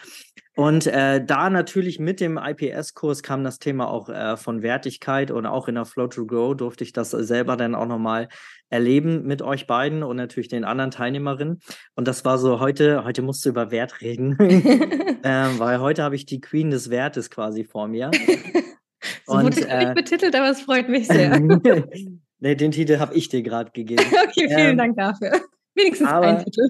[0.56, 5.46] Und äh, da natürlich mit dem IPS-Kurs kam das Thema auch äh, von Wertigkeit und
[5.46, 8.28] auch in der Flow to Grow durfte ich das selber dann auch nochmal
[8.68, 11.60] erleben mit euch beiden und natürlich den anderen Teilnehmerinnen.
[11.94, 16.16] Und das war so, heute, heute musst du über Wert reden, ähm, weil heute habe
[16.16, 18.10] ich die Queen des Wertes quasi vor mir.
[19.26, 21.38] so und, wurde ich äh, nicht betitelt, aber es freut mich sehr.
[22.40, 24.04] nee, den Titel habe ich dir gerade gegeben.
[24.28, 25.40] okay, vielen ähm, Dank dafür.
[25.74, 26.68] Wenigstens aber, ein Titel.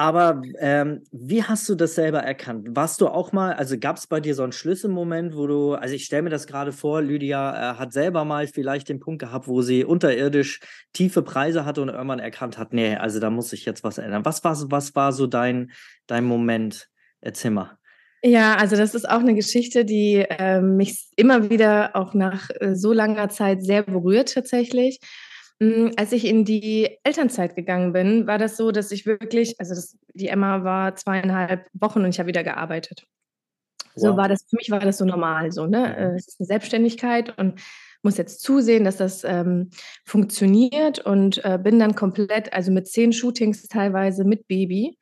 [0.00, 2.68] Aber ähm, wie hast du das selber erkannt?
[2.70, 5.94] Warst du auch mal, also gab es bei dir so einen Schlüsselmoment, wo du, also
[5.94, 9.46] ich stelle mir das gerade vor, Lydia äh, hat selber mal vielleicht den Punkt gehabt,
[9.46, 10.60] wo sie unterirdisch
[10.94, 14.24] tiefe Preise hatte und irgendwann erkannt hat, nee, also da muss ich jetzt was ändern.
[14.24, 15.70] Was war, was war so dein,
[16.06, 16.88] dein Moment?
[17.20, 17.76] Erzähl mal.
[18.22, 22.74] Ja, also das ist auch eine Geschichte, die äh, mich immer wieder auch nach äh,
[22.74, 24.98] so langer Zeit sehr berührt tatsächlich.
[25.62, 29.74] Hm, als ich in die Elternzeit gegangen bin, war das so, dass ich wirklich, also
[29.74, 33.06] das, die Emma war zweieinhalb Wochen und ich habe wieder gearbeitet.
[33.94, 34.02] Wow.
[34.02, 35.78] So war das, für mich war das so normal, so, ne?
[35.78, 35.84] Mhm.
[35.84, 37.60] Äh, es ist eine Selbstständigkeit und
[38.02, 39.68] muss jetzt zusehen, dass das ähm,
[40.06, 44.96] funktioniert und äh, bin dann komplett, also mit zehn Shootings teilweise mit Baby,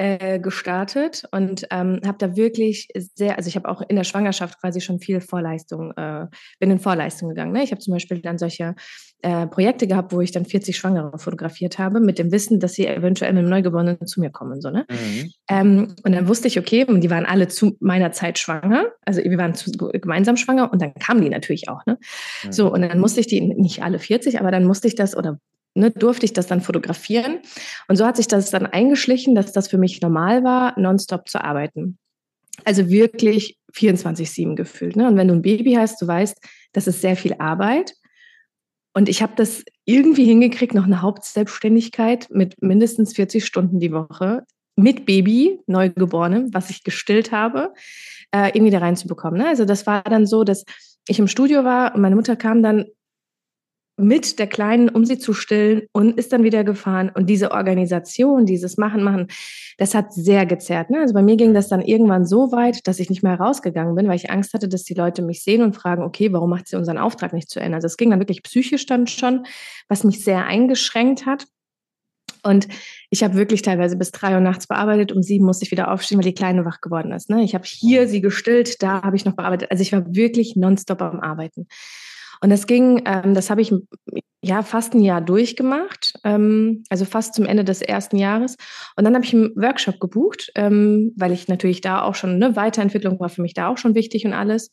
[0.00, 4.58] äh, gestartet und ähm, habe da wirklich sehr, also ich habe auch in der Schwangerschaft
[4.58, 6.24] quasi schon viel Vorleistung, äh,
[6.58, 7.52] bin in Vorleistung gegangen.
[7.52, 7.62] Ne?
[7.62, 8.74] Ich habe zum Beispiel dann solche
[9.20, 12.86] äh, Projekte gehabt, wo ich dann 40 Schwangere fotografiert habe, mit dem Wissen, dass sie
[12.86, 14.62] eventuell mit dem Neugeborenen zu mir kommen.
[14.62, 14.86] So, ne?
[14.88, 15.32] Mhm.
[15.50, 19.22] Ähm, und dann wusste ich, okay, und die waren alle zu meiner Zeit schwanger, also
[19.22, 21.84] wir waren zu, gemeinsam schwanger und dann kamen die natürlich auch.
[21.84, 21.98] Ne?
[22.44, 22.52] Mhm.
[22.52, 25.38] So, und dann musste ich die, nicht alle 40, aber dann musste ich das oder
[25.74, 27.38] ne, durfte ich das dann fotografieren.
[27.88, 31.42] Und so hat sich das dann eingeschlichen, dass das für mich normal war, nonstop zu
[31.42, 31.98] arbeiten.
[32.64, 34.96] Also wirklich 24-7 gefühlt.
[34.96, 35.08] Ne?
[35.08, 36.36] Und wenn du ein Baby hast, du weißt,
[36.72, 37.94] das ist sehr viel Arbeit.
[38.92, 44.44] Und ich habe das irgendwie hingekriegt, noch eine Hauptselbstständigkeit mit mindestens 40 Stunden die Woche
[44.76, 47.72] mit Baby, Neugeborenem, was ich gestillt habe,
[48.32, 49.40] äh, irgendwie da reinzubekommen.
[49.40, 49.48] Ne?
[49.48, 50.64] Also das war dann so, dass
[51.06, 52.86] ich im Studio war und meine Mutter kam dann
[54.00, 57.10] mit der Kleinen, um sie zu stillen und ist dann wieder gefahren.
[57.14, 59.28] Und diese Organisation, dieses Machen, Machen,
[59.78, 60.90] das hat sehr gezerrt.
[60.90, 61.00] Ne?
[61.00, 64.08] Also bei mir ging das dann irgendwann so weit, dass ich nicht mehr rausgegangen bin,
[64.08, 66.76] weil ich Angst hatte, dass die Leute mich sehen und fragen, okay, warum macht sie
[66.76, 67.76] unseren Auftrag nicht zu Ende?
[67.76, 69.46] Also es ging dann wirklich psychisch dann schon,
[69.88, 71.46] was mich sehr eingeschränkt hat.
[72.42, 72.68] Und
[73.10, 75.12] ich habe wirklich teilweise bis drei Uhr nachts bearbeitet.
[75.12, 77.28] Um sieben musste ich wieder aufstehen, weil die Kleine wach geworden ist.
[77.28, 77.42] Ne?
[77.42, 79.70] Ich habe hier sie gestillt, da habe ich noch bearbeitet.
[79.70, 81.66] Also ich war wirklich nonstop am Arbeiten.
[82.42, 83.72] Und das ging, ähm, das habe ich
[84.42, 88.56] ja fast ein Jahr durchgemacht, ähm, also fast zum Ende des ersten Jahres.
[88.96, 92.56] Und dann habe ich einen Workshop gebucht, ähm, weil ich natürlich da auch schon, eine
[92.56, 94.72] Weiterentwicklung war für mich da auch schon wichtig und alles.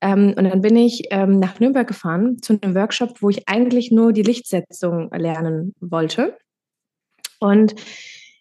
[0.00, 3.90] Ähm, und dann bin ich ähm, nach Nürnberg gefahren zu einem Workshop, wo ich eigentlich
[3.90, 6.38] nur die Lichtsetzung lernen wollte.
[7.38, 7.74] Und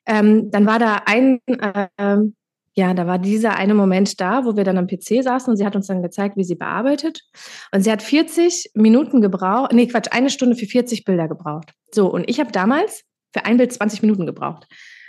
[0.06, 2.18] ähm, dann war da ein äh,
[2.74, 5.66] ja, da war dieser eine Moment da, wo wir dann am PC saßen und sie
[5.66, 7.22] hat uns dann gezeigt, wie sie bearbeitet.
[7.74, 11.74] Und sie hat 40 Minuten gebraucht, nee, Quatsch, eine Stunde für 40 Bilder gebraucht.
[11.92, 13.04] So, und ich habe damals
[13.34, 14.68] für ein Bild 20 Minuten gebraucht.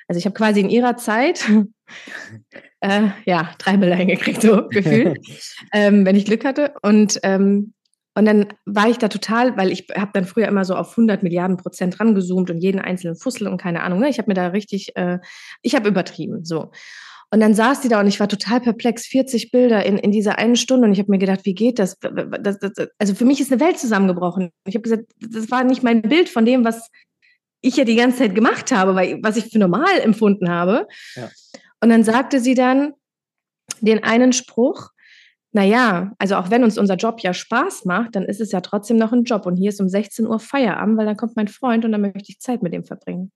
[0.08, 1.48] Also ich habe quasi in ihrer Zeit
[2.80, 5.18] äh, ja drei Bilder hingekriegt, so gefühlt,
[5.72, 6.74] ähm, wenn ich Glück hatte.
[6.82, 7.74] Und ähm,
[8.14, 11.22] und dann war ich da total, weil ich habe dann früher immer so auf 100
[11.22, 14.00] Milliarden Prozent rangezoomt und jeden einzelnen Fussel und keine Ahnung.
[14.00, 14.10] Ne?
[14.10, 15.18] Ich habe mir da richtig, äh,
[15.62, 16.72] ich habe übertrieben, so.
[17.32, 20.38] Und dann saß die da und ich war total perplex, 40 Bilder in, in dieser
[20.38, 20.86] einen Stunde.
[20.86, 21.98] Und ich habe mir gedacht, wie geht das?
[21.98, 22.88] Das, das?
[22.98, 24.50] Also für mich ist eine Welt zusammengebrochen.
[24.66, 26.90] Ich habe gesagt, das war nicht mein Bild von dem, was
[27.62, 30.86] ich ja die ganze Zeit gemacht habe, weil, was ich für normal empfunden habe.
[31.14, 31.30] Ja.
[31.80, 32.92] Und dann sagte sie dann
[33.80, 34.90] den einen Spruch,
[35.52, 38.98] naja, also auch wenn uns unser Job ja Spaß macht, dann ist es ja trotzdem
[38.98, 39.46] noch ein Job.
[39.46, 42.30] Und hier ist um 16 Uhr Feierabend, weil dann kommt mein Freund und dann möchte
[42.30, 43.32] ich Zeit mit ihm verbringen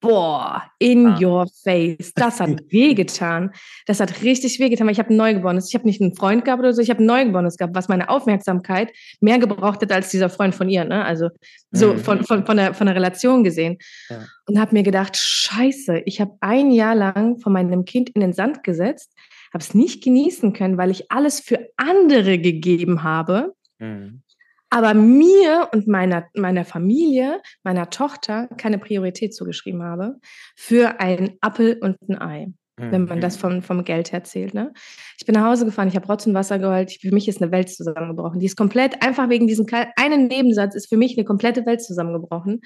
[0.00, 1.18] boah, in ah.
[1.20, 2.12] your face.
[2.14, 3.52] Das hat wehgetan.
[3.86, 5.68] Das hat richtig wehgetan, weil ich habe ein Neugeborenes.
[5.68, 8.08] Ich habe nicht einen Freund gehabt oder so, ich habe ein Neugeborenes gehabt, was meine
[8.08, 10.84] Aufmerksamkeit mehr gebraucht hat als dieser Freund von ihr.
[10.84, 11.04] Ne?
[11.04, 11.30] Also
[11.70, 11.98] so mhm.
[11.98, 13.78] von, von, von, der, von der Relation gesehen.
[14.08, 14.24] Ja.
[14.46, 18.32] Und habe mir gedacht, scheiße, ich habe ein Jahr lang von meinem Kind in den
[18.32, 19.12] Sand gesetzt,
[19.52, 23.54] habe es nicht genießen können, weil ich alles für andere gegeben habe.
[23.78, 24.22] Mhm
[24.70, 30.16] aber mir und meiner, meiner Familie, meiner Tochter keine Priorität zugeschrieben habe
[30.56, 32.52] für ein Apfel und ein Ei.
[32.78, 33.40] Wenn man das mhm.
[33.40, 34.54] vom, vom Geld her zählt.
[34.54, 34.72] Ne?
[35.18, 36.92] Ich bin nach Hause gefahren, ich habe Rotz und Wasser geholt.
[37.00, 38.40] Für mich ist eine Welt zusammengebrochen.
[38.40, 42.60] Die ist komplett, einfach wegen diesem einen Nebensatz, ist für mich eine komplette Welt zusammengebrochen.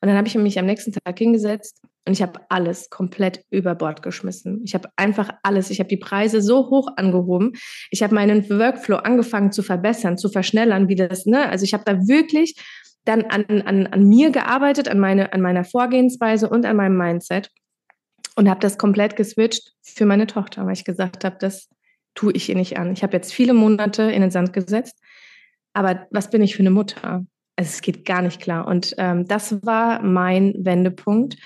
[0.00, 3.74] Und dann habe ich mich am nächsten Tag hingesetzt und ich habe alles komplett über
[3.74, 4.60] Bord geschmissen.
[4.64, 5.70] Ich habe einfach alles.
[5.70, 7.52] Ich habe die Preise so hoch angehoben.
[7.90, 11.48] Ich habe meinen Workflow angefangen zu verbessern, zu verschnellern, wie das, ne?
[11.48, 12.56] Also ich habe da wirklich
[13.04, 17.50] dann an, an, an mir gearbeitet, an, meine, an meiner Vorgehensweise und an meinem Mindset
[18.36, 21.68] und habe das komplett geswitcht für meine Tochter, weil ich gesagt habe, das
[22.14, 22.92] tue ich ihr nicht an.
[22.92, 25.00] Ich habe jetzt viele Monate in den Sand gesetzt,
[25.72, 27.24] aber was bin ich für eine Mutter?
[27.56, 28.66] Also es geht gar nicht klar.
[28.66, 31.36] Und ähm, das war mein Wendepunkt.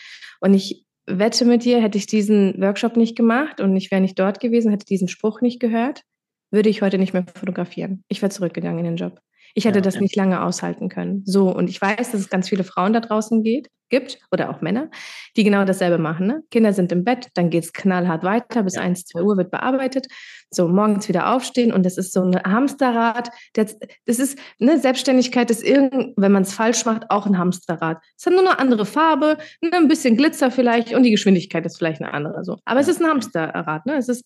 [0.40, 4.18] Und ich wette mit dir, hätte ich diesen Workshop nicht gemacht und ich wäre nicht
[4.18, 6.02] dort gewesen, hätte diesen Spruch nicht gehört,
[6.50, 8.04] würde ich heute nicht mehr fotografieren.
[8.08, 9.20] Ich wäre zurückgegangen in den Job.
[9.54, 11.22] Ich hätte ja, das nicht lange aushalten können.
[11.24, 14.60] So, und ich weiß, dass es ganz viele Frauen da draußen geht, gibt oder auch
[14.60, 14.90] Männer,
[15.36, 16.26] die genau dasselbe machen.
[16.26, 16.42] Ne?
[16.50, 18.82] Kinder sind im Bett, dann geht es knallhart weiter, bis ja.
[18.82, 20.06] 1, 2 Uhr wird bearbeitet.
[20.50, 23.30] So, morgens wieder aufstehen und das ist so ein Hamsterrad.
[23.54, 27.98] Das, das ist eine Selbstständigkeit, ist irgend, wenn man es falsch macht, auch ein Hamsterrad.
[28.16, 31.78] Es hat nur eine andere Farbe, ne, ein bisschen Glitzer vielleicht und die Geschwindigkeit ist
[31.78, 32.44] vielleicht eine andere.
[32.44, 32.58] So.
[32.64, 33.86] Aber es ist ein Hamsterrad.
[33.86, 33.96] Ne?
[33.96, 34.24] Es ist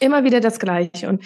[0.00, 1.08] immer wieder das Gleiche.
[1.08, 1.24] Und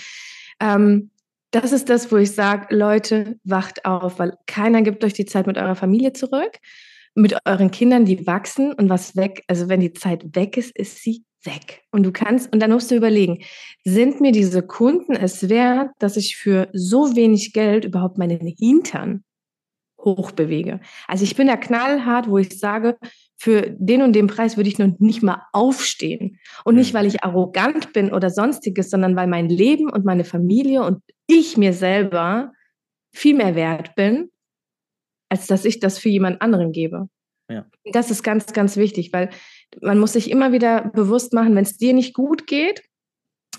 [0.61, 1.11] ähm,
[1.51, 5.47] das ist das, wo ich sage, Leute, wacht auf, weil keiner gibt euch die Zeit
[5.47, 6.59] mit eurer Familie zurück,
[7.15, 11.03] mit euren Kindern, die wachsen und was weg, also wenn die Zeit weg ist, ist
[11.03, 11.83] sie weg.
[11.91, 13.43] Und du kannst, und dann musst du überlegen,
[13.85, 19.25] sind mir diese Kunden es wert, dass ich für so wenig Geld überhaupt meinen Hintern
[19.99, 20.81] hochbewege?
[21.09, 22.97] Also ich bin da knallhart, wo ich sage,
[23.41, 26.39] für den und den Preis würde ich noch nicht mal aufstehen.
[26.65, 30.83] Und nicht, weil ich arrogant bin oder sonstiges, sondern weil mein Leben und meine Familie
[30.83, 32.53] und ich mir selber
[33.15, 34.31] viel mehr wert bin,
[35.31, 37.09] als dass ich das für jemand anderen gebe.
[37.49, 37.65] Ja.
[37.93, 39.31] Das ist ganz, ganz wichtig, weil
[39.81, 42.83] man muss sich immer wieder bewusst machen, wenn es dir nicht gut geht,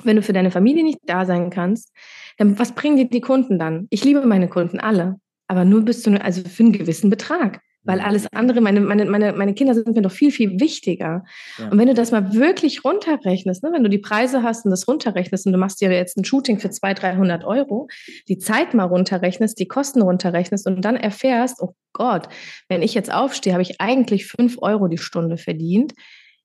[0.03, 1.91] wenn du für deine Familie nicht da sein kannst,
[2.37, 3.87] dann was bringen dir die Kunden dann?
[3.89, 7.61] Ich liebe meine Kunden alle, aber nur bis zu, also für einen gewissen Betrag.
[7.83, 8.05] Weil mhm.
[8.05, 11.23] alles andere, meine, meine, meine, meine Kinder sind mir doch viel, viel wichtiger.
[11.57, 11.69] Ja.
[11.69, 14.87] Und wenn du das mal wirklich runterrechnest, ne, wenn du die Preise hast und das
[14.87, 17.87] runterrechnest und du machst dir jetzt ein Shooting für 200, 300 Euro,
[18.27, 22.27] die Zeit mal runterrechnest, die Kosten runterrechnest und dann erfährst, oh Gott,
[22.69, 25.93] wenn ich jetzt aufstehe, habe ich eigentlich 5 Euro die Stunde verdient.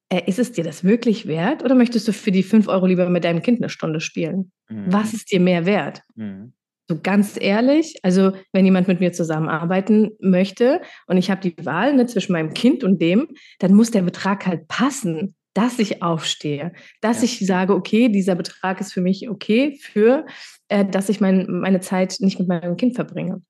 [0.08, 3.08] Äh, ist es dir das wirklich wert oder möchtest du für die 5 Euro lieber
[3.08, 4.52] mit deinem Kind eine Stunde spielen?
[4.68, 4.84] Mhm.
[4.86, 6.02] Was ist dir mehr wert?
[6.14, 6.52] Mhm
[6.88, 11.94] so ganz ehrlich, also wenn jemand mit mir zusammenarbeiten möchte und ich habe die Wahl
[11.94, 16.72] ne, zwischen meinem Kind und dem, dann muss der Betrag halt passen, dass ich aufstehe,
[17.00, 17.24] dass ja.
[17.24, 20.26] ich sage, okay, dieser Betrag ist für mich okay, für,
[20.68, 23.42] äh, dass ich mein, meine Zeit nicht mit meinem Kind verbringe.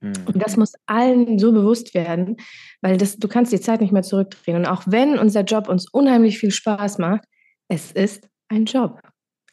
[0.00, 0.12] Mhm.
[0.26, 2.36] Und das muss allen so bewusst werden,
[2.82, 4.58] weil das, du kannst die Zeit nicht mehr zurückdrehen.
[4.58, 7.24] Und auch wenn unser Job uns unheimlich viel Spaß macht,
[7.68, 9.00] es ist ein Job.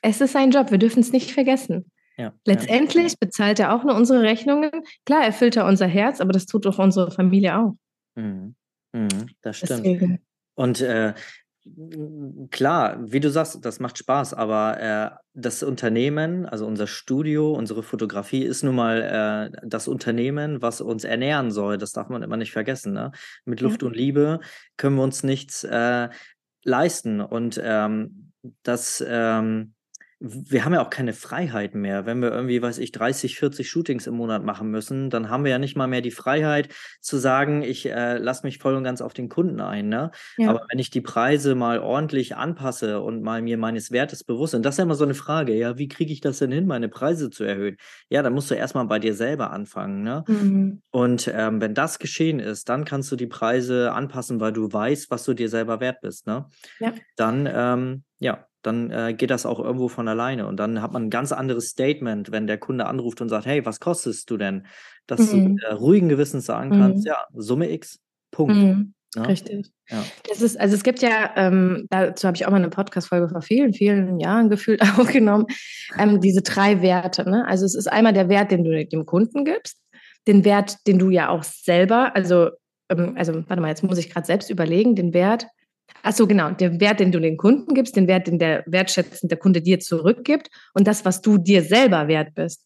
[0.01, 1.91] Es ist ein Job, wir dürfen es nicht vergessen.
[2.21, 3.17] Ja, Letztendlich ja.
[3.19, 4.69] bezahlt er auch nur unsere Rechnungen.
[5.05, 7.75] Klar, erfüllt er unser Herz, aber das tut doch unsere Familie auch.
[8.15, 8.55] Mhm.
[8.93, 9.85] Mhm, das stimmt.
[9.85, 10.19] Deswegen.
[10.53, 11.13] Und äh,
[12.51, 17.81] klar, wie du sagst, das macht Spaß, aber äh, das Unternehmen, also unser Studio, unsere
[17.81, 21.79] Fotografie ist nun mal äh, das Unternehmen, was uns ernähren soll.
[21.79, 22.93] Das darf man immer nicht vergessen.
[22.93, 23.11] Ne?
[23.45, 23.87] Mit Luft ja.
[23.87, 24.41] und Liebe
[24.77, 26.09] können wir uns nichts äh,
[26.63, 27.21] leisten.
[27.21, 28.31] Und ähm,
[28.61, 29.73] das ähm,
[30.23, 32.05] wir haben ja auch keine Freiheit mehr.
[32.05, 35.49] Wenn wir irgendwie, weiß ich, 30, 40 Shootings im Monat machen müssen, dann haben wir
[35.49, 39.01] ja nicht mal mehr die Freiheit zu sagen, ich äh, lasse mich voll und ganz
[39.01, 39.89] auf den Kunden ein.
[39.89, 40.11] Ne?
[40.37, 40.51] Ja.
[40.51, 44.63] Aber wenn ich die Preise mal ordentlich anpasse und mal mir meines Wertes bewusst, und
[44.63, 46.87] das ist ja immer so eine Frage, ja, wie kriege ich das denn hin, meine
[46.87, 47.77] Preise zu erhöhen?
[48.09, 50.03] Ja, dann musst du erstmal bei dir selber anfangen.
[50.03, 50.23] Ne?
[50.27, 50.81] Mhm.
[50.91, 55.09] Und ähm, wenn das geschehen ist, dann kannst du die Preise anpassen, weil du weißt,
[55.09, 56.27] was du dir selber wert bist.
[56.27, 56.45] Ne?
[56.79, 56.93] Ja.
[57.15, 60.47] Dann, ähm, ja, dann äh, geht das auch irgendwo von alleine.
[60.47, 63.65] Und dann hat man ein ganz anderes Statement, wenn der Kunde anruft und sagt, hey,
[63.65, 64.65] was kostest du denn?
[65.07, 65.57] Dass mhm.
[65.57, 66.79] du äh, ruhigen Gewissens sagen mhm.
[66.79, 67.99] kannst, ja, Summe X,
[68.31, 68.55] Punkt.
[68.55, 68.93] Mhm.
[69.15, 69.23] Ja?
[69.23, 69.71] Richtig.
[69.89, 70.03] Ja.
[70.29, 73.41] Das ist, also es gibt ja, ähm, dazu habe ich auch mal eine Podcast-Folge vor
[73.41, 75.47] vielen, vielen Jahren gefühlt aufgenommen,
[75.97, 77.29] ähm, diese drei Werte.
[77.29, 77.45] Ne?
[77.47, 79.77] Also es ist einmal der Wert, den du dem Kunden gibst,
[80.27, 82.51] den Wert, den du ja auch selber, also,
[82.89, 85.47] ähm, also warte mal, jetzt muss ich gerade selbst überlegen, den Wert,
[86.03, 86.51] Ach so, genau.
[86.51, 89.79] Der Wert, den du den Kunden gibst, den Wert, den der wertschätzend der Kunde dir
[89.79, 92.65] zurückgibt und das, was du dir selber wert bist.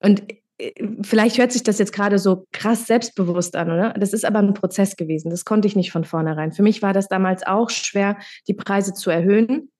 [0.00, 0.22] Und
[0.58, 3.94] äh, vielleicht hört sich das jetzt gerade so krass selbstbewusst an, oder?
[3.94, 5.30] Das ist aber ein Prozess gewesen.
[5.30, 6.52] Das konnte ich nicht von vornherein.
[6.52, 9.70] Für mich war das damals auch schwer, die Preise zu erhöhen.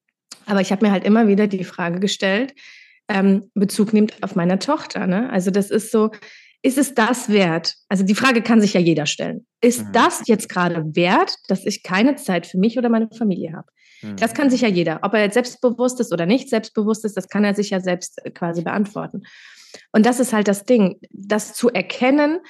[0.47, 2.55] Aber ich habe mir halt immer wieder die Frage gestellt,
[3.09, 5.07] ähm, Bezug nimmt auf meine Tochter.
[5.07, 5.31] Ne?
[5.31, 6.11] Also das ist so,
[6.63, 7.75] ist es das wert?
[7.89, 9.47] Also die Frage kann sich ja jeder stellen.
[9.61, 9.93] Ist mhm.
[9.93, 13.69] das jetzt gerade wert, dass ich keine Zeit für mich oder meine Familie habe?
[14.03, 14.17] Mhm.
[14.17, 15.01] Das kann sich ja jeder.
[15.03, 18.25] Ob er jetzt selbstbewusst ist oder nicht selbstbewusst ist, das kann er sich ja selbst
[18.25, 19.23] äh, quasi beantworten.
[19.93, 22.41] Und das ist halt das Ding, das zu erkennen,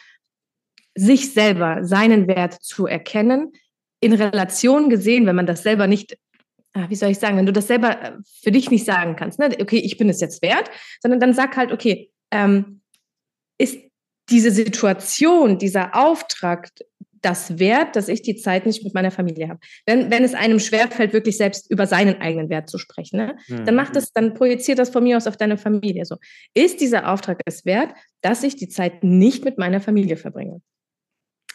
[0.95, 3.53] sich selber, seinen Wert zu erkennen,
[4.01, 6.17] in Relation gesehen, wenn man das selber nicht
[6.77, 9.39] ah, wie soll ich sagen, wenn du das selber äh, für dich nicht sagen kannst,
[9.39, 9.49] ne?
[9.61, 12.81] okay, ich bin es jetzt wert, sondern dann sag halt, okay, ähm,
[13.59, 13.79] ist
[14.31, 16.71] diese Situation, dieser Auftrag
[17.27, 19.59] das wert, dass ich die Zeit nicht mit meiner Familie habe.
[19.85, 23.37] Wenn, wenn es einem schwerfällt, wirklich selbst über seinen eigenen Wert zu sprechen, ne?
[23.49, 23.65] Mhm.
[23.65, 26.05] dann macht das, dann projiziert das von mir aus auf deine Familie.
[26.05, 26.17] So,
[26.55, 30.61] ist dieser Auftrag es wert, dass ich die Zeit nicht mit meiner Familie verbringe?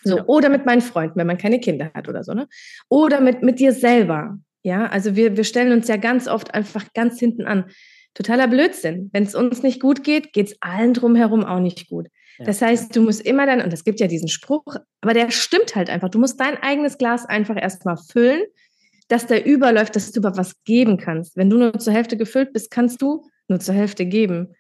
[0.03, 0.25] So, ja.
[0.25, 2.47] oder mit meinen Freunden, wenn man keine Kinder hat oder so, ne?
[2.89, 4.39] Oder mit, mit dir selber.
[4.63, 7.65] Ja, also wir, wir stellen uns ja ganz oft einfach ganz hinten an.
[8.13, 9.09] Totaler Blödsinn.
[9.13, 12.07] Wenn es uns nicht gut geht, geht es allen drumherum auch nicht gut.
[12.39, 15.75] Das heißt, du musst immer dann, und es gibt ja diesen Spruch, aber der stimmt
[15.75, 16.09] halt einfach.
[16.09, 18.41] Du musst dein eigenes Glas einfach erstmal füllen,
[19.07, 21.35] dass der überläuft, dass du über was geben kannst.
[21.35, 24.55] Wenn du nur zur Hälfte gefüllt bist, kannst du nur zur Hälfte geben.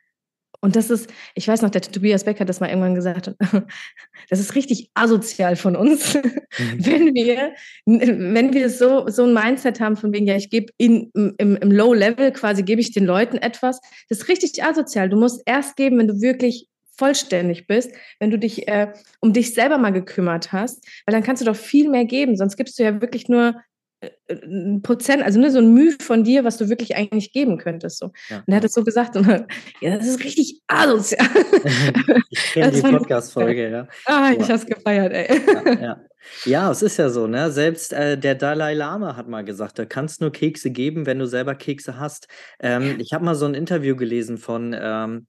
[0.63, 3.33] Und das ist, ich weiß noch, der Tobias Becker hat das mal irgendwann gesagt,
[4.29, 6.21] das ist richtig asozial von uns, mhm.
[6.77, 7.53] wenn wir,
[7.85, 11.71] wenn wir so, so ein Mindset haben von wegen, ja, ich gebe in, im, im
[11.71, 13.81] Low Level quasi, gebe ich den Leuten etwas.
[14.07, 15.09] Das ist richtig asozial.
[15.09, 16.67] Du musst erst geben, wenn du wirklich
[17.01, 21.41] vollständig bist, wenn du dich äh, um dich selber mal gekümmert hast, weil dann kannst
[21.41, 22.37] du doch viel mehr geben.
[22.37, 23.55] Sonst gibst du ja wirklich nur
[24.01, 27.57] äh, ein Prozent, also nur so ein Mühe von dir, was du wirklich eigentlich geben
[27.57, 27.97] könntest.
[27.97, 28.11] So.
[28.29, 28.37] Ja.
[28.37, 29.27] Und er hat es so gesagt und
[29.81, 31.27] ja, das ist richtig asozial.
[32.29, 33.87] ich kenne die Podcast-Folge, ja.
[34.05, 34.53] Ah, ich ja.
[34.53, 35.41] hab's gefeiert, ey.
[35.47, 36.01] Ja, ja.
[36.45, 37.49] ja, es ist ja so, ne?
[37.49, 41.25] Selbst äh, der Dalai Lama hat mal gesagt, du kannst nur Kekse geben, wenn du
[41.25, 42.27] selber Kekse hast.
[42.59, 45.25] Ähm, ich habe mal so ein Interview gelesen von ähm,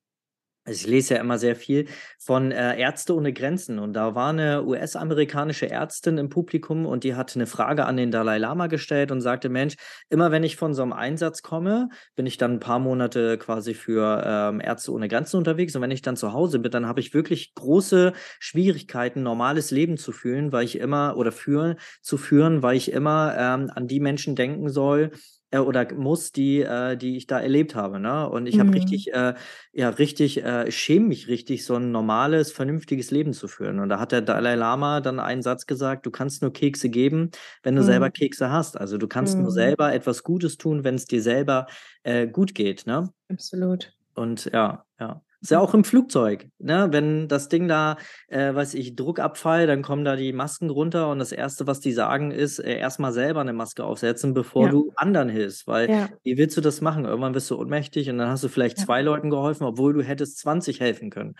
[0.64, 3.80] also ich lese ja immer sehr viel von äh, Ärzte ohne Grenzen.
[3.80, 8.12] Und da war eine US-amerikanische Ärztin im Publikum und die hat eine Frage an den
[8.12, 9.74] Dalai Lama gestellt und sagte, Mensch,
[10.08, 13.74] immer wenn ich von so einem Einsatz komme, bin ich dann ein paar Monate quasi
[13.74, 15.74] für ähm, Ärzte ohne Grenzen unterwegs.
[15.74, 19.96] Und wenn ich dann zu Hause bin, dann habe ich wirklich große Schwierigkeiten, normales Leben
[19.96, 24.00] zu fühlen, weil ich immer oder führen zu führen, weil ich immer ähm, an die
[24.00, 25.10] Menschen denken soll,
[25.52, 28.00] äh, oder muss, die, äh, die ich da erlebt habe.
[28.00, 28.28] Ne?
[28.28, 28.60] Und ich mhm.
[28.60, 29.34] habe richtig, äh,
[29.72, 33.78] ja, richtig, äh, schäme mich richtig, so ein normales, vernünftiges Leben zu führen.
[33.78, 37.30] Und da hat der Dalai Lama dann einen Satz gesagt, du kannst nur Kekse geben,
[37.62, 37.86] wenn du mhm.
[37.86, 38.80] selber Kekse hast.
[38.80, 39.42] Also du kannst mhm.
[39.42, 41.66] nur selber etwas Gutes tun, wenn es dir selber
[42.02, 42.86] äh, gut geht.
[42.86, 43.10] Ne?
[43.28, 43.92] Absolut.
[44.14, 45.22] Und ja, ja.
[45.42, 46.88] Ist ja auch im Flugzeug, ne?
[46.92, 47.96] Wenn das Ding da,
[48.28, 51.92] äh, weiß ich, Druckabfall, dann kommen da die Masken runter und das Erste, was die
[51.92, 54.70] sagen, ist, äh, erstmal selber eine Maske aufsetzen, bevor ja.
[54.70, 55.66] du anderen hilfst.
[55.66, 56.08] Weil ja.
[56.22, 57.04] wie willst du das machen?
[57.04, 58.84] Irgendwann bist du ohnmächtig und dann hast du vielleicht ja.
[58.84, 61.34] zwei Leuten geholfen, obwohl du hättest 20 helfen können.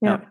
[0.00, 0.30] Ja.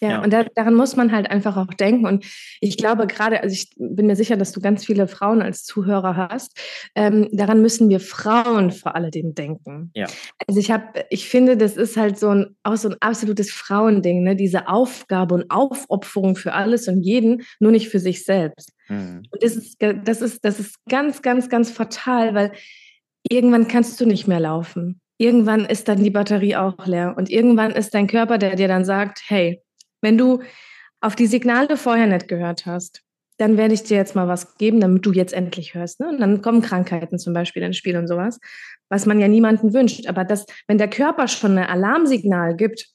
[0.00, 0.10] Ja.
[0.10, 2.06] Ja, und da, daran muss man halt einfach auch denken.
[2.06, 2.24] Und
[2.60, 6.16] ich glaube gerade, also ich bin mir sicher, dass du ganz viele Frauen als Zuhörer
[6.16, 6.58] hast.
[6.94, 9.90] Ähm, daran müssen wir Frauen vor alledem denken.
[9.94, 10.06] Ja.
[10.46, 14.22] Also ich habe, ich finde, das ist halt so ein auch so ein absolutes Frauending,
[14.22, 14.36] ne?
[14.36, 18.72] Diese Aufgabe und Aufopferung für alles und jeden, nur nicht für sich selbst.
[18.88, 19.22] Mhm.
[19.30, 22.52] Und das ist, das ist, das ist ganz, ganz, ganz fatal, weil
[23.28, 25.00] irgendwann kannst du nicht mehr laufen.
[25.18, 28.84] Irgendwann ist dann die Batterie auch leer und irgendwann ist dein Körper, der dir dann
[28.84, 29.62] sagt, hey,
[30.04, 30.42] wenn du
[31.00, 33.02] auf die Signale vorher nicht gehört hast,
[33.36, 36.00] dann werde ich dir jetzt mal was geben, damit du jetzt endlich hörst.
[36.00, 36.08] Ne?
[36.08, 38.38] Und dann kommen Krankheiten zum Beispiel ins Spiel und sowas,
[38.88, 40.06] was man ja niemanden wünscht.
[40.06, 42.86] Aber das, wenn der Körper schon ein Alarmsignal gibt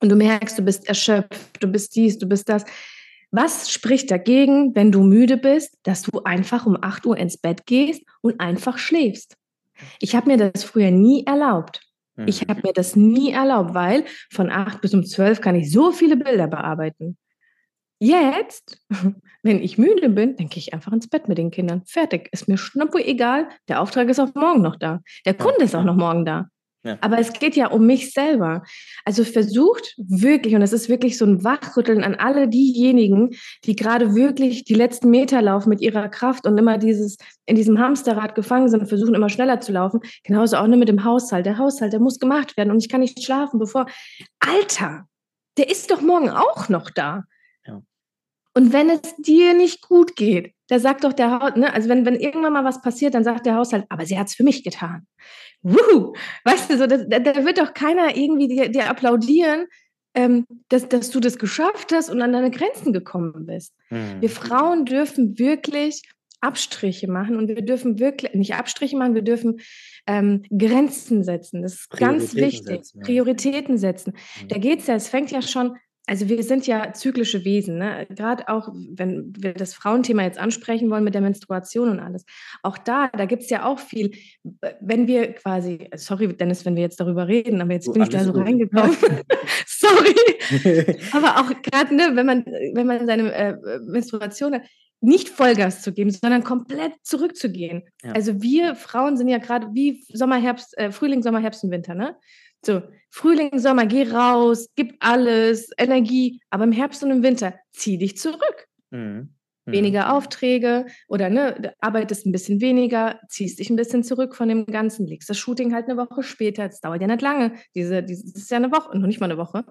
[0.00, 2.64] und du merkst, du bist erschöpft, du bist dies, du bist das,
[3.30, 7.66] was spricht dagegen, wenn du müde bist, dass du einfach um 8 Uhr ins Bett
[7.66, 9.36] gehst und einfach schläfst?
[10.00, 11.85] Ich habe mir das früher nie erlaubt.
[12.24, 12.50] Ich mhm.
[12.50, 16.16] habe mir das nie erlaubt, weil von acht bis um zwölf kann ich so viele
[16.16, 17.18] Bilder bearbeiten.
[17.98, 18.80] Jetzt,
[19.42, 21.82] wenn ich müde bin, denke ich einfach ins Bett mit den Kindern.
[21.86, 22.28] Fertig.
[22.32, 23.48] Ist mir schnappo egal.
[23.68, 25.00] Der Auftrag ist auch morgen noch da.
[25.24, 26.48] Der Kunde ist auch noch morgen da.
[27.00, 28.62] Aber es geht ja um mich selber.
[29.04, 33.30] Also versucht wirklich, und es ist wirklich so ein Wachrütteln an alle diejenigen,
[33.64, 37.78] die gerade wirklich die letzten Meter laufen mit ihrer Kraft und immer dieses in diesem
[37.78, 40.00] Hamsterrad gefangen sind und versuchen immer schneller zu laufen.
[40.24, 41.46] Genauso auch nur mit dem Haushalt.
[41.46, 43.86] Der Haushalt, der muss gemacht werden und ich kann nicht schlafen, bevor.
[44.40, 45.06] Alter,
[45.56, 47.24] der ist doch morgen auch noch da.
[48.56, 52.06] Und wenn es dir nicht gut geht, da sagt doch der Haushalt, ne, also wenn,
[52.06, 54.64] wenn irgendwann mal was passiert, dann sagt der Haushalt, aber sie hat es für mich
[54.64, 55.06] getan.
[55.60, 56.14] Wuhu,
[56.44, 59.66] weißt du, so, da, da wird doch keiner irgendwie dir, dir applaudieren,
[60.14, 63.74] ähm, dass, dass du das geschafft hast und an deine Grenzen gekommen bist.
[63.90, 64.22] Mhm.
[64.22, 66.00] Wir Frauen dürfen wirklich
[66.40, 69.60] Abstriche machen und wir dürfen wirklich, nicht Abstriche machen, wir dürfen
[70.06, 71.60] ähm, Grenzen setzen.
[71.60, 72.66] Das ist ganz wichtig.
[72.66, 73.04] Setzen, ja.
[73.04, 74.14] Prioritäten setzen.
[74.42, 74.48] Mhm.
[74.48, 78.06] Da geht es ja, es fängt ja schon also wir sind ja zyklische Wesen, ne?
[78.10, 82.24] gerade auch, wenn wir das Frauenthema jetzt ansprechen wollen mit der Menstruation und alles.
[82.62, 84.12] Auch da, da gibt es ja auch viel,
[84.80, 88.08] wenn wir quasi, sorry Dennis, wenn wir jetzt darüber reden, aber jetzt oh, bin ich
[88.08, 88.46] da so gut.
[88.46, 88.96] reingekommen.
[89.66, 90.14] sorry.
[91.12, 94.62] aber auch gerade, ne, wenn man, wenn man seine äh, Menstruation hat,
[95.00, 97.82] nicht Vollgas zu geben, sondern komplett zurückzugehen.
[98.02, 98.12] Ja.
[98.12, 101.94] Also wir Frauen sind ja gerade wie Sommer, Herbst, äh, Frühling, Sommer, Herbst und Winter,
[101.94, 102.16] ne?
[102.64, 107.98] So, Frühling, Sommer, geh raus, gib alles, Energie, aber im Herbst und im Winter zieh
[107.98, 108.66] dich zurück.
[108.90, 109.36] Mhm.
[109.66, 109.72] Mhm.
[109.72, 114.66] Weniger Aufträge oder ne, arbeitest ein bisschen weniger, ziehst dich ein bisschen zurück von dem
[114.66, 116.66] Ganzen, legst das Shooting halt eine Woche später.
[116.66, 117.52] Das dauert ja nicht lange.
[117.74, 119.64] Diese, diese, das ist ja eine Woche, noch nicht mal eine Woche.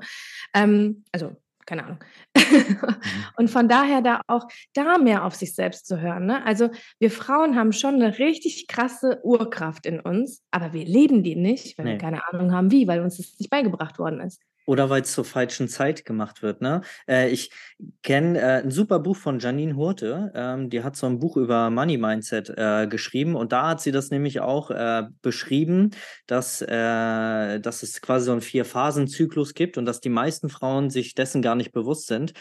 [0.54, 1.99] Ähm, also keine Ahnung.
[2.36, 2.78] Mhm.
[3.38, 6.25] und von daher da auch da mehr auf sich selbst zu hören.
[6.25, 6.45] Ne?
[6.45, 11.36] Also wir Frauen haben schon eine richtig krasse Urkraft in uns, aber wir leben die
[11.36, 11.91] nicht, weil nee.
[11.93, 14.41] wir keine Ahnung haben wie, weil uns das nicht beigebracht worden ist.
[14.65, 16.62] Oder weil es zur falschen Zeit gemacht wird.
[16.62, 16.82] Ne?
[17.08, 17.51] Äh, ich
[18.04, 20.32] kenne äh, ein super Buch von Janine Hurte.
[20.36, 23.91] Ähm, die hat so ein Buch über Money Mindset äh, geschrieben und da hat sie
[23.91, 25.91] das nämlich auch äh, beschrieben,
[26.28, 31.15] dass, äh, dass es quasi so einen Vier-Phasen-Zyklus gibt und dass die meisten Frauen sich
[31.15, 32.34] dessen gar nicht bewusst sind.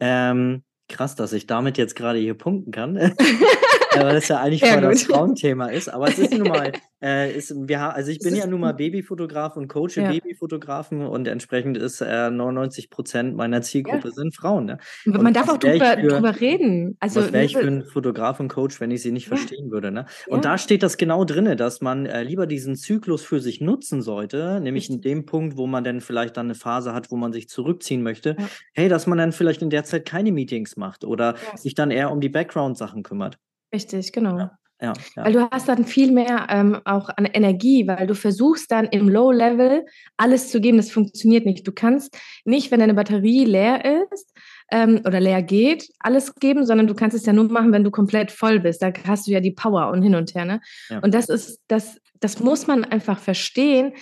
[0.00, 2.96] Ähm, krass, dass ich damit jetzt gerade hier punkten kann.
[3.94, 5.88] weil das ja eigentlich voll das Frauenthema ist.
[5.88, 6.72] Aber es ist nun mal,
[7.02, 10.10] äh, ist, wir, also ich bin ja nun mal Babyfotograf und coache ja.
[10.10, 14.14] Babyfotografen und entsprechend ist äh, 99 Prozent meiner Zielgruppe ja.
[14.14, 14.66] sind Frauen.
[14.66, 14.78] Ne?
[15.06, 16.96] Man darf auch drüber, für, drüber reden.
[17.00, 19.36] Also, was wäre ich für ein Fotograf und Coach, wenn ich sie nicht ja.
[19.36, 19.90] verstehen würde?
[19.90, 20.06] Ne?
[20.26, 24.02] Und da steht das genau drin, dass man äh, lieber diesen Zyklus für sich nutzen
[24.02, 27.32] sollte, nämlich in dem Punkt, wo man dann vielleicht dann eine Phase hat, wo man
[27.32, 28.36] sich zurückziehen möchte.
[28.74, 32.10] Hey, dass man dann vielleicht in der Zeit keine Meetings macht oder sich dann eher
[32.10, 33.38] um die Background-Sachen kümmert.
[33.72, 34.38] Richtig, genau.
[34.38, 34.58] Ja.
[34.80, 35.24] Ja, ja.
[35.24, 39.08] Weil du hast dann viel mehr ähm, auch an Energie, weil du versuchst dann im
[39.08, 39.84] Low-Level
[40.16, 40.76] alles zu geben.
[40.76, 41.66] Das funktioniert nicht.
[41.66, 44.32] Du kannst nicht, wenn deine Batterie leer ist
[44.70, 47.90] ähm, oder leer geht, alles geben, sondern du kannst es ja nur machen, wenn du
[47.90, 48.80] komplett voll bist.
[48.80, 50.44] Da hast du ja die Power und hin und her.
[50.44, 50.60] Ne?
[50.90, 51.00] Ja.
[51.00, 53.94] Und das ist, das, das muss man einfach verstehen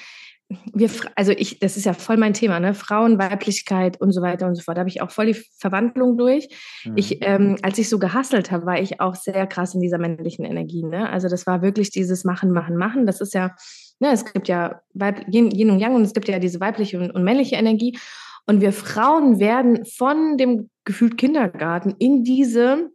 [0.48, 2.72] wir, also ich, das ist ja voll mein Thema, ne?
[2.72, 4.76] Frauen, Weiblichkeit und so weiter und so fort.
[4.76, 6.48] Da habe ich auch voll die Verwandlung durch.
[6.84, 6.92] Mhm.
[6.96, 10.44] Ich, ähm, als ich so gehasselt habe, war ich auch sehr krass in dieser männlichen
[10.44, 10.84] Energie.
[10.84, 11.10] Ne?
[11.10, 13.06] Also das war wirklich dieses Machen, Machen, Machen.
[13.06, 13.56] Das ist ja,
[13.98, 17.00] ne, es gibt ja Weib, Yin, Yin und Yang und es gibt ja diese weibliche
[17.00, 17.98] und, und männliche Energie.
[18.46, 22.90] Und wir Frauen werden von dem gefühlt Kindergarten in diese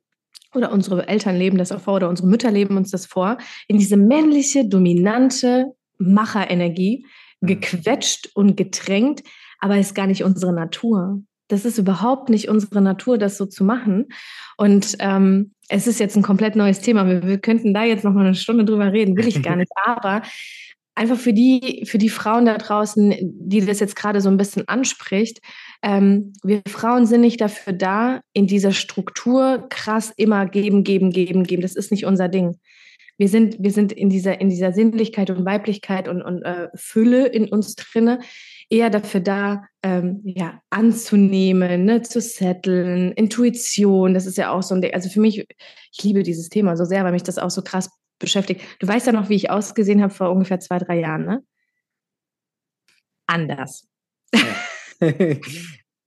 [0.54, 3.38] oder unsere Eltern leben das auch vor oder unsere Mütter leben uns das vor,
[3.68, 7.06] in diese männliche, dominante Macherenergie.
[7.42, 9.24] Gequetscht und gedrängt,
[9.60, 11.22] aber ist gar nicht unsere Natur.
[11.48, 14.08] Das ist überhaupt nicht unsere Natur, das so zu machen.
[14.58, 17.06] Und ähm, es ist jetzt ein komplett neues Thema.
[17.08, 19.72] Wir, wir könnten da jetzt noch mal eine Stunde drüber reden, will ich gar nicht.
[19.86, 20.22] Aber
[20.96, 24.68] einfach für die, für die Frauen da draußen, die das jetzt gerade so ein bisschen
[24.68, 25.40] anspricht,
[25.84, 31.44] ähm, wir Frauen sind nicht dafür da, in dieser Struktur krass immer geben, geben, geben,
[31.44, 31.62] geben.
[31.62, 32.60] Das ist nicht unser Ding
[33.22, 37.28] wir sind, wir sind in dieser, in dieser Sinnlichkeit und Weiblichkeit und, und äh, Fülle
[37.28, 38.20] in uns drinne
[38.68, 44.74] eher dafür da, ähm, ja, anzunehmen, ne, zu setteln, Intuition, das ist ja auch so
[44.74, 45.46] ein, also für mich,
[45.92, 48.62] ich liebe dieses Thema so sehr, weil mich das auch so krass beschäftigt.
[48.80, 51.44] Du weißt ja noch, wie ich ausgesehen habe vor ungefähr zwei, drei Jahren, ne?
[53.28, 53.88] Anders.
[54.34, 54.42] Ja.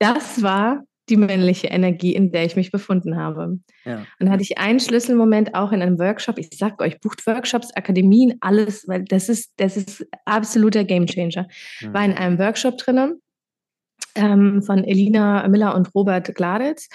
[0.01, 3.59] das war die männliche Energie, in der ich mich befunden habe.
[3.85, 4.07] Ja.
[4.19, 6.39] Und da hatte ich einen Schlüsselmoment auch in einem Workshop.
[6.39, 11.47] Ich sage euch, bucht Workshops, Akademien, alles, weil das ist, das ist absoluter Gamechanger.
[11.81, 11.95] Mhm.
[11.95, 13.21] War in einem Workshop drinnen
[14.15, 16.89] ähm, von Elina Miller und Robert Gladitz.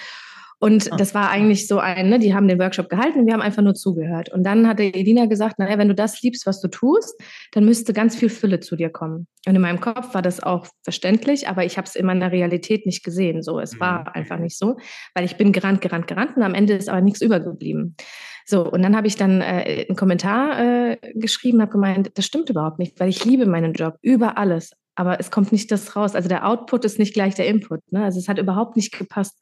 [0.60, 0.96] Und ah.
[0.96, 3.62] das war eigentlich so ein, ne, die haben den Workshop gehalten und wir haben einfach
[3.62, 4.28] nur zugehört.
[4.28, 7.18] Und dann hatte Edina gesagt, naja, wenn du das liebst, was du tust,
[7.52, 9.26] dann müsste ganz viel Fülle zu dir kommen.
[9.46, 12.84] Und in meinem Kopf war das auch verständlich, aber ich habe es in meiner Realität
[12.84, 13.42] nicht gesehen.
[13.42, 14.08] So, es war mhm.
[14.12, 14.76] einfach nicht so,
[15.14, 17.96] weil ich bin gerannt, gerannt, gerannt und am Ende ist aber nichts übergeblieben.
[18.44, 22.50] So, und dann habe ich dann äh, einen Kommentar äh, geschrieben, habe gemeint, das stimmt
[22.50, 26.14] überhaupt nicht, weil ich liebe meinen Job über alles, aber es kommt nicht das raus.
[26.14, 27.80] Also der Output ist nicht gleich der Input.
[27.90, 28.04] Ne?
[28.04, 29.38] Also es hat überhaupt nicht gepasst.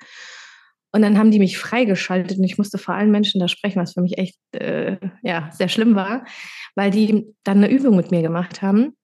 [0.92, 3.92] Und dann haben die mich freigeschaltet und ich musste vor allen Menschen da sprechen, was
[3.92, 6.24] für mich echt äh, ja, sehr schlimm war,
[6.74, 8.96] weil die dann eine Übung mit mir gemacht haben.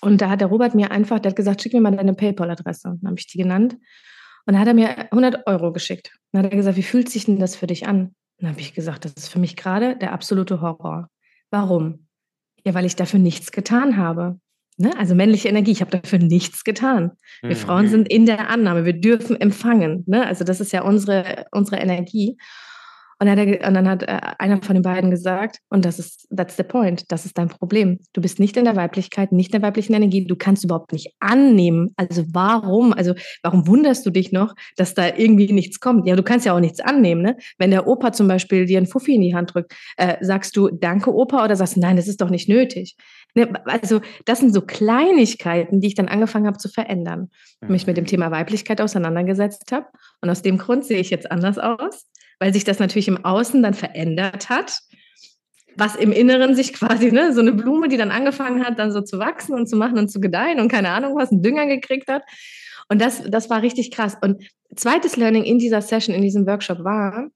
[0.00, 2.96] Und da hat der Robert mir einfach, der hat gesagt, schick mir mal deine PayPal-Adresse.
[3.00, 3.74] Dann habe ich die genannt.
[4.46, 6.12] Und dann hat er mir 100 Euro geschickt.
[6.32, 8.14] Dann hat er gesagt, wie fühlt sich denn das für dich an?
[8.38, 11.08] Dann habe ich gesagt, das ist für mich gerade der absolute Horror.
[11.50, 12.08] Warum?
[12.64, 14.40] Ja, weil ich dafür nichts getan habe.
[14.82, 14.90] Ne?
[14.98, 17.12] Also männliche Energie, ich habe dafür nichts getan.
[17.40, 17.54] Wir mhm.
[17.54, 20.02] Frauen sind in der Annahme, wir dürfen empfangen.
[20.08, 20.26] Ne?
[20.26, 22.36] Also das ist ja unsere, unsere Energie.
[23.20, 26.56] Und, er, und, dann hat äh, einer von den beiden gesagt, und das ist, that's
[26.56, 28.00] the point, das ist dein Problem.
[28.12, 31.14] Du bist nicht in der Weiblichkeit, nicht in der weiblichen Energie, du kannst überhaupt nicht
[31.20, 31.92] annehmen.
[31.94, 33.14] Also warum, also
[33.44, 36.08] warum wunderst du dich noch, dass da irgendwie nichts kommt?
[36.08, 37.36] Ja, du kannst ja auch nichts annehmen, ne?
[37.58, 40.68] Wenn der Opa zum Beispiel dir einen Fuffi in die Hand drückt, äh, sagst du,
[40.70, 42.96] danke Opa, oder sagst du, nein, das ist doch nicht nötig.
[43.34, 43.52] Ne?
[43.64, 47.30] Also das sind so Kleinigkeiten, die ich dann angefangen habe zu verändern.
[47.66, 49.86] Mich mit dem Thema Weiblichkeit auseinandergesetzt habe.
[50.20, 52.06] Und aus dem Grund sehe ich jetzt anders aus
[52.42, 54.80] weil sich das natürlich im Außen dann verändert hat,
[55.76, 59.00] was im Inneren sich quasi, ne, so eine Blume, die dann angefangen hat, dann so
[59.00, 62.08] zu wachsen und zu machen und zu gedeihen und keine Ahnung was, einen Dünger gekriegt
[62.08, 62.24] hat.
[62.88, 64.16] Und das, das war richtig krass.
[64.20, 64.42] Und
[64.74, 67.28] zweites Learning in dieser Session, in diesem Workshop war,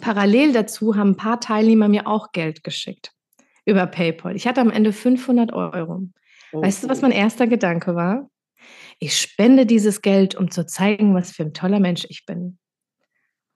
[0.00, 3.13] parallel dazu haben ein paar Teilnehmer mir auch Geld geschickt
[3.64, 4.36] über PayPal.
[4.36, 6.08] Ich hatte am Ende 500 Euro.
[6.52, 8.28] Oh, weißt du, was mein erster Gedanke war?
[8.98, 12.58] Ich spende dieses Geld, um zu zeigen, was für ein toller Mensch ich bin.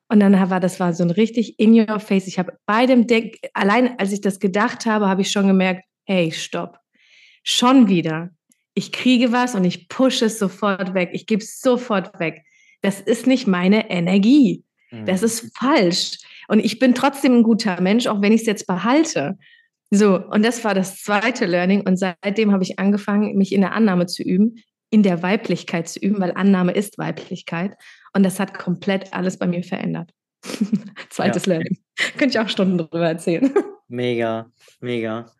[0.09, 2.27] Und dann war das war so ein richtig in your face.
[2.27, 5.85] Ich habe bei dem Deck, allein als ich das gedacht habe, habe ich schon gemerkt,
[6.05, 6.79] hey, stopp.
[7.43, 8.31] Schon wieder.
[8.75, 11.11] Ich kriege was und ich pushe es sofort weg.
[11.13, 12.43] Ich gebe es sofort weg.
[12.81, 14.65] Das ist nicht meine Energie.
[14.91, 15.51] Das ist mhm.
[15.55, 16.19] falsch.
[16.49, 19.37] Und ich bin trotzdem ein guter Mensch, auch wenn ich es jetzt behalte.
[19.91, 21.81] So, und das war das zweite Learning.
[21.87, 24.57] Und seitdem habe ich angefangen, mich in der Annahme zu üben,
[24.91, 27.77] in der Weiblichkeit zu üben, weil Annahme ist Weiblichkeit.
[28.13, 30.13] Und das hat komplett alles bei mir verändert.
[31.11, 31.55] Zweites ja.
[31.55, 31.79] Learning.
[32.17, 33.53] Könnte ich auch Stunden drüber erzählen.
[33.89, 35.33] Mega, mega.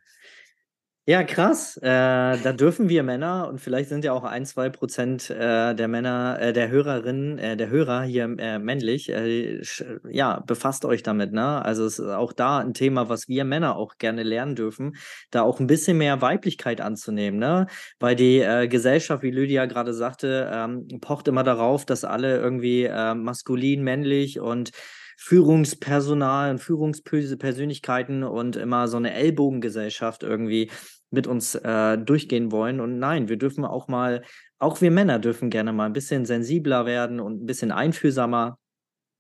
[1.09, 1.79] Ja, krass.
[1.79, 5.89] Äh, da dürfen wir Männer und vielleicht sind ja auch ein, zwei Prozent äh, der
[5.89, 9.09] Männer, äh, der Hörerinnen, äh, der Hörer hier äh, männlich.
[9.09, 9.63] Äh,
[10.11, 11.33] ja, befasst euch damit.
[11.33, 11.65] Ne?
[11.65, 14.97] Also es ist auch da ein Thema, was wir Männer auch gerne lernen dürfen,
[15.31, 17.41] da auch ein bisschen mehr Weiblichkeit anzunehmen.
[17.41, 17.69] Ne?
[17.99, 23.83] Weil die Gesellschaft, wie Lydia gerade sagte, ähm, pocht immer darauf, dass alle irgendwie maskulin,
[23.83, 24.73] männlich und
[25.21, 30.71] Führungspersonal und Führungspersönlichkeiten und immer so eine Ellbogengesellschaft irgendwie
[31.11, 32.81] mit uns äh, durchgehen wollen.
[32.81, 34.23] Und nein, wir dürfen auch mal,
[34.59, 38.59] auch wir Männer dürfen gerne mal ein bisschen sensibler werden und ein bisschen einfühlsamer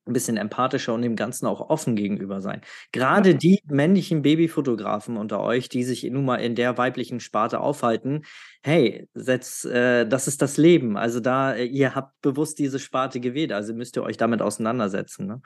[0.08, 2.62] ein bisschen empathischer und dem Ganzen auch offen gegenüber sein.
[2.92, 8.22] Gerade die männlichen Babyfotografen unter euch, die sich nun mal in der weiblichen Sparte aufhalten,
[8.62, 10.96] hey, setz, äh, das ist das Leben.
[10.96, 15.26] Also da, äh, ihr habt bewusst diese Sparte gewählt, also müsst ihr euch damit auseinandersetzen.
[15.26, 15.42] Ne?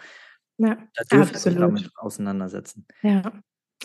[0.59, 1.59] Ja, da dürft absolut.
[1.59, 2.87] Euch damit auseinandersetzen.
[3.03, 3.33] Ja.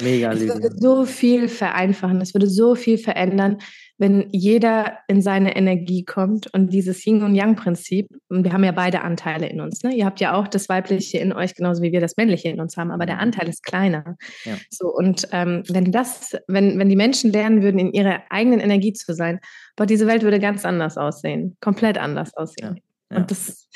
[0.02, 3.58] Mega, Es würde so viel vereinfachen, es würde so viel verändern,
[3.98, 8.74] wenn jeder in seine Energie kommt und dieses Yin- und Yang-Prinzip, und wir haben ja
[8.74, 9.96] beide Anteile in uns, ne?
[9.96, 12.78] ihr habt ja auch das Weibliche in euch, genauso wie wir das Männliche in uns
[12.78, 13.22] haben, aber der mhm.
[13.22, 14.18] Anteil ist kleiner.
[14.46, 14.58] Ja.
[14.70, 18.94] So, und ähm, wenn das, wenn, wenn die Menschen lernen würden, in ihrer eigenen Energie
[18.94, 19.40] zu sein,
[19.76, 22.76] boah, diese Welt würde ganz anders aussehen, komplett anders aussehen.
[22.76, 22.82] Ja.
[23.10, 23.18] Ja.
[23.18, 23.70] Und das,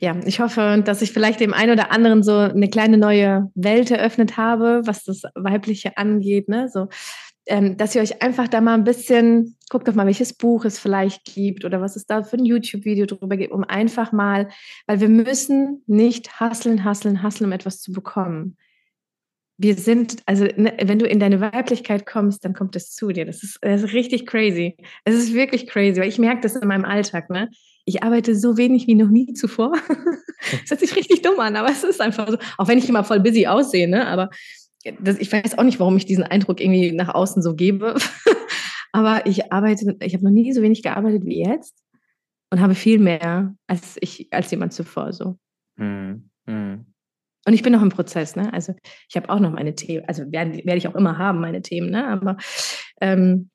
[0.00, 3.90] ja, ich hoffe, dass ich vielleicht dem einen oder anderen so eine kleine neue Welt
[3.90, 6.68] eröffnet habe, was das Weibliche angeht, ne?
[6.68, 6.88] So,
[7.48, 10.78] ähm, dass ihr euch einfach da mal ein bisschen, guckt doch mal, welches Buch es
[10.78, 14.48] vielleicht gibt oder was es da für ein YouTube-Video drüber gibt, um einfach mal,
[14.86, 18.56] weil wir müssen nicht hasseln, hasseln, hasseln, um etwas zu bekommen.
[19.56, 23.24] Wir sind, also ne, wenn du in deine Weiblichkeit kommst, dann kommt es zu dir.
[23.24, 24.76] Das ist, das ist richtig crazy.
[25.04, 27.30] Es ist wirklich crazy, weil ich merke das in meinem Alltag.
[27.30, 27.50] Ne?
[27.88, 29.72] Ich arbeite so wenig wie noch nie zuvor.
[30.52, 32.36] das hört sich richtig dumm an, aber es ist einfach so.
[32.58, 34.06] Auch wenn ich immer voll busy aussehe, ne?
[34.06, 34.28] aber
[35.00, 37.96] das, ich weiß auch nicht, warum ich diesen Eindruck irgendwie nach außen so gebe.
[38.92, 41.82] aber ich arbeite, ich habe noch nie so wenig gearbeitet wie jetzt
[42.50, 45.38] und habe viel mehr als ich, als jemand zuvor so.
[45.76, 46.28] Mhm.
[46.46, 46.86] Mhm.
[47.46, 48.52] Und ich bin noch im Prozess, ne?
[48.52, 48.74] Also
[49.08, 51.90] ich habe auch noch meine Themen, also werde, werde ich auch immer haben, meine Themen,
[51.90, 52.06] ne?
[52.06, 52.36] Aber
[53.00, 53.48] ähm,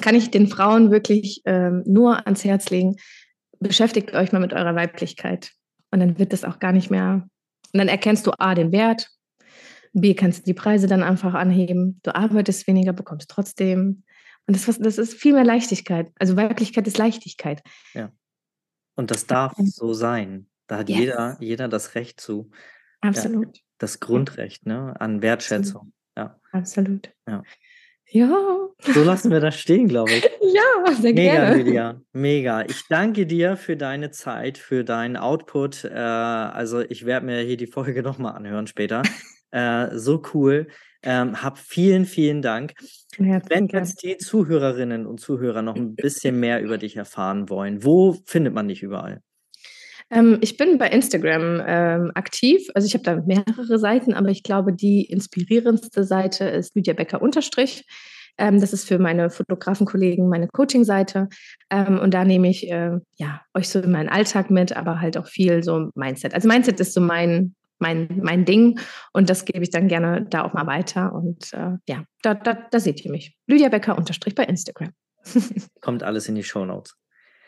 [0.00, 2.96] kann ich den Frauen wirklich ähm, nur ans Herz legen,
[3.62, 5.52] beschäftigt euch mal mit eurer Weiblichkeit.
[5.90, 7.28] Und dann wird das auch gar nicht mehr.
[7.72, 9.08] Und dann erkennst du A, den Wert,
[9.92, 12.00] B, kannst du die Preise dann einfach anheben.
[12.02, 14.04] Du arbeitest weniger, bekommst trotzdem.
[14.46, 16.10] Und das, das ist viel mehr Leichtigkeit.
[16.18, 17.62] Also Weiblichkeit ist Leichtigkeit.
[17.94, 18.10] Ja.
[18.94, 20.48] Und das darf so sein.
[20.66, 20.98] Da hat yes.
[20.98, 22.50] jeder, jeder das Recht zu.
[23.00, 23.56] Absolut.
[23.56, 25.92] Ja, das Grundrecht ne, an Wertschätzung.
[26.14, 26.16] Absolut.
[26.16, 26.40] Ja.
[26.52, 27.14] Absolut.
[27.28, 27.42] Ja.
[28.12, 28.68] Ja.
[28.80, 30.28] So lassen wir das stehen, glaube ich.
[30.54, 31.56] Ja, sehr Mega, gerne.
[31.56, 32.00] Lydia.
[32.12, 32.60] Mega.
[32.66, 35.84] Ich danke dir für deine Zeit, für deinen Output.
[35.84, 39.00] Äh, also ich werde mir hier die Folge nochmal anhören später.
[39.50, 40.68] äh, so cool.
[41.02, 42.74] Ähm, hab vielen, vielen Dank.
[43.16, 47.82] Herzlichen Wenn jetzt die Zuhörerinnen und Zuhörer noch ein bisschen mehr über dich erfahren wollen,
[47.82, 49.22] wo findet man dich überall?
[50.12, 52.68] Ähm, ich bin bei Instagram ähm, aktiv.
[52.74, 57.22] Also ich habe da mehrere Seiten, aber ich glaube, die inspirierendste Seite ist Lydia Becker
[57.22, 57.84] unterstrich.
[58.38, 61.28] Ähm, das ist für meine Fotografenkollegen meine Coaching-Seite.
[61.70, 65.16] Ähm, und da nehme ich äh, ja, euch so in meinen Alltag mit, aber halt
[65.16, 66.34] auch viel so Mindset.
[66.34, 68.78] Also Mindset ist so mein, mein, mein Ding
[69.12, 71.14] und das gebe ich dann gerne da auch mal weiter.
[71.14, 73.34] Und äh, ja, da, da, da seht ihr mich.
[73.46, 74.90] Lydia Becker unterstrich bei Instagram.
[75.80, 76.96] Kommt alles in die Show Notes.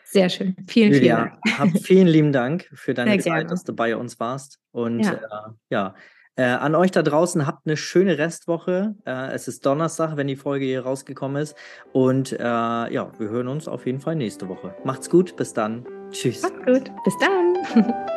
[0.05, 0.55] Sehr schön.
[0.67, 1.85] Vielen, Julia, vielen Dank.
[1.85, 4.59] vielen lieben Dank für deine Zeit, dass du bei uns warst.
[4.71, 5.95] Und ja, äh, ja.
[6.37, 8.95] Äh, an euch da draußen habt eine schöne Restwoche.
[9.05, 11.55] Äh, es ist Donnerstag, wenn die Folge hier rausgekommen ist.
[11.93, 14.75] Und äh, ja, wir hören uns auf jeden Fall nächste Woche.
[14.83, 15.85] Macht's gut, bis dann.
[16.11, 16.41] Tschüss.
[16.41, 17.95] Macht's gut, bis dann.